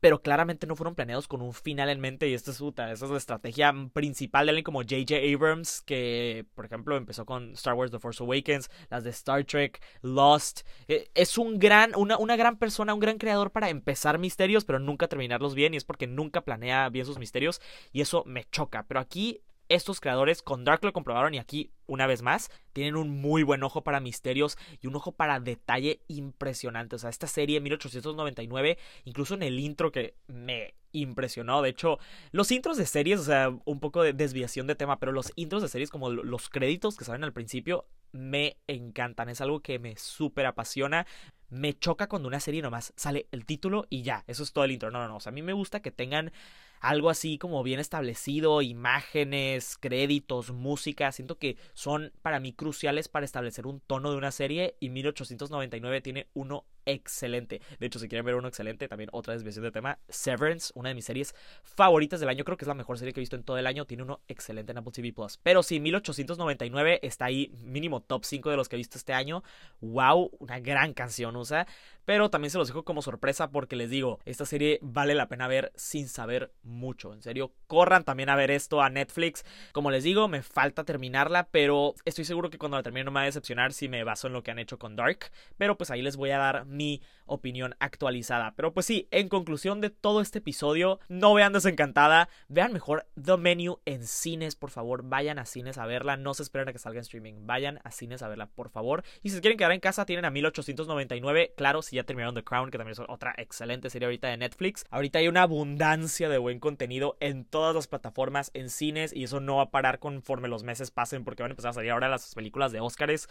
pero 0.00 0.22
claramente 0.22 0.66
no 0.66 0.76
fueron 0.76 0.94
planeados 0.94 1.28
con 1.28 1.42
un 1.42 1.52
final 1.52 1.88
en 1.88 2.00
mente 2.00 2.28
y 2.28 2.34
esta 2.34 2.50
es, 2.50 2.60
esa 2.60 2.92
es 2.92 3.10
la 3.10 3.16
estrategia 3.16 3.74
principal 3.92 4.46
de 4.46 4.50
alguien 4.50 4.64
como 4.64 4.80
J.J. 4.80 5.16
Abrams, 5.34 5.82
que 5.82 6.46
por 6.54 6.64
ejemplo 6.64 6.96
empezó 6.96 7.24
con 7.24 7.52
Star 7.52 7.74
Wars 7.74 7.90
The 7.90 7.98
Force 7.98 8.22
Awakens, 8.22 8.70
las 8.90 9.04
de 9.04 9.10
Star 9.10 9.44
Trek, 9.44 9.82
Lost. 10.02 10.60
Eh, 10.86 11.10
es 11.14 11.38
un 11.38 11.58
gran, 11.58 11.94
una, 11.96 12.18
una 12.18 12.36
gran 12.36 12.58
persona, 12.58 12.94
un 12.94 13.00
gran 13.00 13.18
creador 13.18 13.50
para 13.50 13.68
empezar 13.70 14.18
misterios, 14.18 14.64
pero 14.64 14.78
nunca 14.78 15.08
terminarlos 15.08 15.54
bien 15.54 15.74
y 15.74 15.76
es 15.76 15.84
porque 15.84 16.06
nunca 16.06 16.42
planea 16.42 16.88
bien 16.88 17.06
sus 17.06 17.18
misterios 17.18 17.60
y 17.92 18.00
eso 18.00 18.24
me 18.26 18.44
choca. 18.44 18.84
Pero 18.86 19.00
aquí 19.00 19.40
estos 19.68 20.00
creadores 20.00 20.42
con 20.42 20.64
Dark 20.64 20.84
lo 20.84 20.92
comprobaron 20.92 21.34
y 21.34 21.38
aquí, 21.38 21.70
una 21.86 22.06
vez 22.06 22.22
más, 22.22 22.50
tienen 22.72 22.96
un 22.96 23.20
muy 23.20 23.42
buen 23.42 23.62
ojo 23.62 23.82
para 23.82 24.00
misterios 24.00 24.56
y 24.80 24.86
un 24.86 24.96
ojo 24.96 25.12
para 25.12 25.40
detalle 25.40 26.00
impresionante. 26.08 26.96
O 26.96 26.98
sea, 26.98 27.10
esta 27.10 27.26
serie 27.26 27.60
1899, 27.60 28.78
incluso 29.04 29.34
en 29.34 29.42
el 29.42 29.58
intro 29.58 29.92
que 29.92 30.14
me 30.26 30.74
impresionó. 30.92 31.62
De 31.62 31.70
hecho, 31.70 31.98
los 32.30 32.50
intros 32.50 32.76
de 32.76 32.86
series, 32.86 33.20
o 33.20 33.24
sea, 33.24 33.50
un 33.64 33.80
poco 33.80 34.02
de 34.02 34.12
desviación 34.12 34.66
de 34.66 34.74
tema, 34.74 34.98
pero 34.98 35.12
los 35.12 35.32
intros 35.36 35.62
de 35.62 35.68
series 35.68 35.90
como 35.90 36.10
los 36.10 36.48
créditos 36.48 36.96
que 36.96 37.04
salen 37.04 37.24
al 37.24 37.32
principio 37.32 37.86
me 38.12 38.56
encantan. 38.66 39.28
Es 39.28 39.40
algo 39.40 39.60
que 39.60 39.78
me 39.78 39.96
súper 39.96 40.46
apasiona. 40.46 41.06
Me 41.50 41.78
choca 41.78 42.08
cuando 42.08 42.28
una 42.28 42.40
serie 42.40 42.62
nomás 42.62 42.92
sale 42.96 43.26
el 43.32 43.44
título 43.44 43.86
y 43.90 44.02
ya, 44.02 44.24
eso 44.26 44.42
es 44.42 44.52
todo 44.52 44.64
el 44.64 44.72
intro. 44.72 44.90
No, 44.90 45.00
no, 45.00 45.08
no. 45.08 45.16
O 45.16 45.20
sea, 45.20 45.30
a 45.30 45.34
mí 45.34 45.42
me 45.42 45.52
gusta 45.52 45.80
que 45.80 45.90
tengan 45.90 46.32
algo 46.80 47.10
así 47.10 47.38
como 47.38 47.62
bien 47.62 47.80
establecido, 47.80 48.62
imágenes, 48.62 49.76
créditos, 49.78 50.52
música, 50.52 51.12
siento 51.12 51.38
que 51.38 51.56
son 51.74 52.12
para 52.22 52.40
mí 52.40 52.52
cruciales 52.52 53.08
para 53.08 53.24
establecer 53.24 53.66
un 53.66 53.80
tono 53.80 54.10
de 54.10 54.16
una 54.16 54.30
serie 54.30 54.76
y 54.80 54.90
1899 54.90 56.00
tiene 56.00 56.26
uno 56.34 56.64
excelente. 56.88 57.60
De 57.78 57.86
hecho, 57.86 57.98
si 57.98 58.08
quieren 58.08 58.24
ver 58.24 58.34
uno 58.34 58.48
excelente, 58.48 58.88
también 58.88 59.10
otra 59.12 59.34
desviación 59.34 59.64
de 59.64 59.70
tema, 59.70 59.98
Severance, 60.08 60.72
una 60.74 60.88
de 60.88 60.94
mis 60.94 61.04
series 61.04 61.34
favoritas 61.62 62.18
del 62.20 62.30
año, 62.30 62.44
creo 62.44 62.56
que 62.56 62.64
es 62.64 62.68
la 62.68 62.74
mejor 62.74 62.98
serie 62.98 63.12
que 63.12 63.20
he 63.20 63.22
visto 63.22 63.36
en 63.36 63.42
todo 63.42 63.58
el 63.58 63.66
año, 63.66 63.84
tiene 63.84 64.02
uno 64.02 64.20
excelente 64.26 64.72
en 64.72 64.78
Apple 64.78 64.92
TV 64.92 65.12
Plus. 65.12 65.38
Pero 65.42 65.62
sí, 65.62 65.80
1899 65.80 67.00
está 67.02 67.26
ahí 67.26 67.52
mínimo 67.62 68.00
top 68.00 68.24
5 68.24 68.50
de 68.50 68.56
los 68.56 68.68
que 68.68 68.76
he 68.76 68.78
visto 68.78 68.96
este 68.96 69.12
año. 69.12 69.42
Wow, 69.80 70.30
una 70.38 70.60
gran 70.60 70.94
canción 70.94 71.36
usa. 71.36 71.66
Pero 72.08 72.30
también 72.30 72.50
se 72.50 72.56
los 72.56 72.68
dejo 72.68 72.86
como 72.86 73.02
sorpresa 73.02 73.50
porque 73.50 73.76
les 73.76 73.90
digo, 73.90 74.18
esta 74.24 74.46
serie 74.46 74.78
vale 74.80 75.14
la 75.14 75.28
pena 75.28 75.46
ver 75.46 75.72
sin 75.76 76.08
saber 76.08 76.54
mucho. 76.62 77.12
En 77.12 77.20
serio, 77.20 77.52
corran 77.66 78.02
también 78.02 78.30
a 78.30 78.34
ver 78.34 78.50
esto 78.50 78.80
a 78.80 78.88
Netflix. 78.88 79.44
Como 79.72 79.90
les 79.90 80.04
digo, 80.04 80.26
me 80.26 80.40
falta 80.40 80.84
terminarla, 80.84 81.48
pero 81.50 81.94
estoy 82.06 82.24
seguro 82.24 82.48
que 82.48 82.56
cuando 82.56 82.78
la 82.78 82.82
termine 82.82 83.04
no 83.04 83.10
me 83.10 83.16
va 83.16 83.22
a 83.24 83.26
decepcionar 83.26 83.74
si 83.74 83.90
me 83.90 84.04
baso 84.04 84.26
en 84.26 84.32
lo 84.32 84.42
que 84.42 84.50
han 84.50 84.58
hecho 84.58 84.78
con 84.78 84.96
Dark. 84.96 85.30
Pero 85.58 85.76
pues 85.76 85.90
ahí 85.90 86.00
les 86.00 86.16
voy 86.16 86.30
a 86.30 86.38
dar 86.38 86.64
mi 86.64 87.02
opinión 87.26 87.76
actualizada. 87.78 88.54
Pero 88.56 88.72
pues 88.72 88.86
sí, 88.86 89.06
en 89.10 89.28
conclusión 89.28 89.82
de 89.82 89.90
todo 89.90 90.22
este 90.22 90.38
episodio, 90.38 91.00
no 91.08 91.34
vean 91.34 91.52
desencantada, 91.52 92.30
vean 92.48 92.72
mejor 92.72 93.06
The 93.22 93.36
Menu 93.36 93.80
en 93.84 94.06
cines, 94.06 94.56
por 94.56 94.70
favor, 94.70 95.02
vayan 95.02 95.38
a 95.38 95.44
cines 95.44 95.76
a 95.76 95.84
verla, 95.84 96.16
no 96.16 96.32
se 96.32 96.42
esperen 96.42 96.70
a 96.70 96.72
que 96.72 96.78
salga 96.78 97.00
en 97.00 97.02
streaming, 97.02 97.46
vayan 97.46 97.80
a 97.84 97.90
cines 97.90 98.22
a 98.22 98.28
verla, 98.28 98.46
por 98.46 98.70
favor. 98.70 99.04
Y 99.22 99.28
si 99.28 99.42
quieren 99.42 99.58
quedar 99.58 99.72
en 99.72 99.80
casa, 99.80 100.06
tienen 100.06 100.24
a 100.24 100.30
1899, 100.30 101.52
claro, 101.54 101.82
si 101.82 101.97
ya 101.98 102.04
terminaron 102.04 102.34
The 102.34 102.44
Crown, 102.44 102.70
que 102.70 102.78
también 102.78 102.92
es 102.92 103.00
otra 103.08 103.34
excelente 103.36 103.90
serie 103.90 104.06
ahorita 104.06 104.28
de 104.28 104.36
Netflix. 104.36 104.84
Ahorita 104.90 105.18
hay 105.18 105.28
una 105.28 105.42
abundancia 105.42 106.28
de 106.28 106.38
buen 106.38 106.60
contenido 106.60 107.16
en 107.20 107.44
todas 107.44 107.74
las 107.74 107.86
plataformas, 107.86 108.50
en 108.54 108.70
cines, 108.70 109.12
y 109.12 109.24
eso 109.24 109.40
no 109.40 109.56
va 109.56 109.64
a 109.64 109.70
parar 109.70 109.98
conforme 109.98 110.48
los 110.48 110.62
meses 110.62 110.90
pasen, 110.90 111.24
porque 111.24 111.42
van 111.42 111.50
a 111.50 111.52
empezar 111.52 111.70
a 111.70 111.74
salir 111.74 111.90
ahora 111.90 112.08
las 112.08 112.34
películas 112.34 112.72
de 112.72 112.80
Oscars 112.80 113.28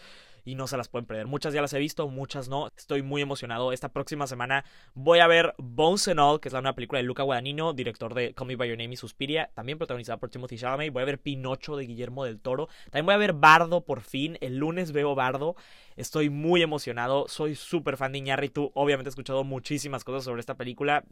y 0.47 0.55
no 0.55 0.65
se 0.65 0.77
las 0.77 0.87
pueden 0.87 1.05
perder. 1.05 1.27
Muchas 1.27 1.53
ya 1.53 1.61
las 1.61 1.73
he 1.73 1.79
visto, 1.79 2.07
muchas 2.07 2.47
no. 2.47 2.69
Estoy 2.77 3.01
muy 3.01 3.21
emocionado. 3.21 3.73
Esta 3.73 3.89
próxima 3.89 4.27
semana 4.27 4.63
voy 4.93 5.19
a 5.19 5.27
ver 5.27 5.53
Bones 5.57 6.07
and 6.07 6.21
All, 6.21 6.39
que 6.39 6.47
es 6.47 6.53
la 6.53 6.61
nueva 6.61 6.73
película 6.73 6.99
de 6.99 7.03
Luca 7.03 7.23
Guadagnino, 7.23 7.73
director 7.73 8.13
de 8.13 8.33
Call 8.33 8.47
Me 8.47 8.55
By 8.55 8.69
Your 8.69 8.77
Name 8.77 8.93
y 8.93 8.95
Suspiria, 8.95 9.51
también 9.53 9.77
protagonizada 9.77 10.19
por 10.19 10.29
Timothy 10.29 10.57
Chalamet. 10.57 10.93
Voy 10.93 11.01
a 11.01 11.05
ver 11.05 11.19
Pinocho 11.19 11.75
de 11.75 11.85
Guillermo 11.85 12.23
del 12.23 12.39
Toro. 12.39 12.69
También 12.85 13.07
voy 13.07 13.15
a 13.15 13.17
ver 13.17 13.33
Bardo 13.33 13.81
por 13.81 13.99
fin. 13.99 14.37
El 14.39 14.55
lunes 14.55 14.93
veo 14.93 15.15
Bardo. 15.15 15.57
Estoy 15.97 16.29
muy 16.29 16.61
emocionado. 16.61 17.27
Soy 17.27 17.55
súper 17.55 17.97
fan 17.97 18.13
de 18.13 18.19
Iñárritu. 18.19 18.71
Obviamente 18.73 19.09
he 19.09 19.11
escuchado 19.11 19.43
muchísimas 19.43 20.05
cosas 20.05 20.23
sobre 20.23 20.39
esta 20.39 20.55
película 20.55 21.03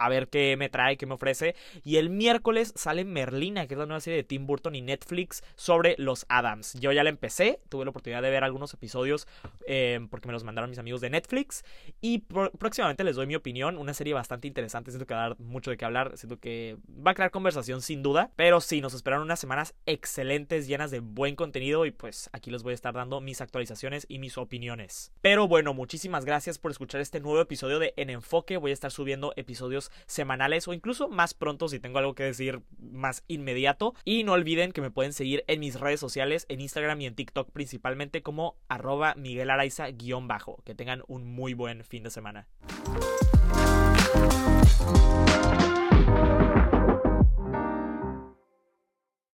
a 0.00 0.08
ver 0.08 0.28
qué 0.28 0.56
me 0.56 0.68
trae, 0.68 0.96
qué 0.96 1.06
me 1.06 1.14
ofrece. 1.14 1.54
Y 1.84 1.96
el 1.96 2.10
miércoles 2.10 2.72
sale 2.74 3.04
Merlina, 3.04 3.66
que 3.66 3.74
es 3.74 3.78
la 3.78 3.86
nueva 3.86 4.00
serie 4.00 4.16
de 4.16 4.24
Tim 4.24 4.46
Burton 4.46 4.74
y 4.74 4.80
Netflix 4.80 5.44
sobre 5.56 5.94
los 5.98 6.24
Adams. 6.28 6.74
Yo 6.80 6.90
ya 6.92 7.04
la 7.04 7.10
empecé, 7.10 7.60
tuve 7.68 7.84
la 7.84 7.90
oportunidad 7.90 8.22
de 8.22 8.30
ver 8.30 8.42
algunos 8.42 8.72
episodios 8.72 9.28
eh, 9.66 10.00
porque 10.10 10.26
me 10.26 10.32
los 10.32 10.42
mandaron 10.42 10.70
mis 10.70 10.78
amigos 10.78 11.00
de 11.00 11.10
Netflix. 11.10 11.64
Y 12.00 12.20
próximamente 12.20 13.04
les 13.04 13.16
doy 13.16 13.26
mi 13.26 13.36
opinión, 13.36 13.76
una 13.76 13.92
serie 13.92 14.14
bastante 14.14 14.48
interesante, 14.48 14.90
siento 14.90 15.06
que 15.06 15.14
va 15.14 15.26
a 15.26 15.28
dar 15.28 15.38
mucho 15.38 15.70
de 15.70 15.76
qué 15.76 15.84
hablar, 15.84 16.16
siento 16.16 16.38
que 16.38 16.78
va 16.88 17.10
a 17.10 17.14
crear 17.14 17.30
conversación 17.30 17.82
sin 17.82 18.02
duda. 18.02 18.30
Pero 18.36 18.60
sí, 18.60 18.80
nos 18.80 18.94
esperaron 18.94 19.24
unas 19.24 19.40
semanas 19.40 19.74
excelentes, 19.84 20.66
llenas 20.66 20.90
de 20.90 21.00
buen 21.00 21.36
contenido 21.36 21.84
y 21.84 21.90
pues 21.90 22.30
aquí 22.32 22.50
les 22.50 22.62
voy 22.62 22.72
a 22.72 22.74
estar 22.74 22.94
dando 22.94 23.20
mis 23.20 23.40
actualizaciones 23.42 24.06
y 24.08 24.18
mis 24.18 24.38
opiniones. 24.38 25.12
Pero 25.20 25.46
bueno, 25.46 25.74
muchísimas 25.74 26.24
gracias 26.24 26.58
por 26.58 26.70
escuchar 26.70 27.02
este 27.02 27.20
nuevo 27.20 27.40
episodio 27.40 27.78
de 27.78 27.92
En 27.96 28.08
Enfoque. 28.08 28.56
Voy 28.56 28.70
a 28.70 28.74
estar 28.74 28.90
subiendo 28.90 29.32
episodios 29.36 29.89
semanales 30.06 30.68
o 30.68 30.72
incluso 30.72 31.08
más 31.08 31.34
pronto 31.34 31.68
si 31.68 31.80
tengo 31.80 31.98
algo 31.98 32.14
que 32.14 32.24
decir 32.24 32.62
más 32.78 33.24
inmediato. 33.28 33.94
Y 34.04 34.24
no 34.24 34.32
olviden 34.32 34.72
que 34.72 34.80
me 34.80 34.90
pueden 34.90 35.12
seguir 35.12 35.44
en 35.46 35.60
mis 35.60 35.78
redes 35.78 36.00
sociales, 36.00 36.46
en 36.48 36.60
Instagram 36.60 37.00
y 37.00 37.06
en 37.06 37.14
TikTok 37.14 37.50
principalmente 37.52 38.22
como 38.22 38.56
arroba 38.68 39.14
Miguel 39.14 39.50
Araiza 39.50 39.88
bajo. 40.22 40.62
Que 40.64 40.74
tengan 40.74 41.02
un 41.06 41.24
muy 41.24 41.54
buen 41.54 41.84
fin 41.84 42.02
de 42.02 42.10
semana. 42.10 42.48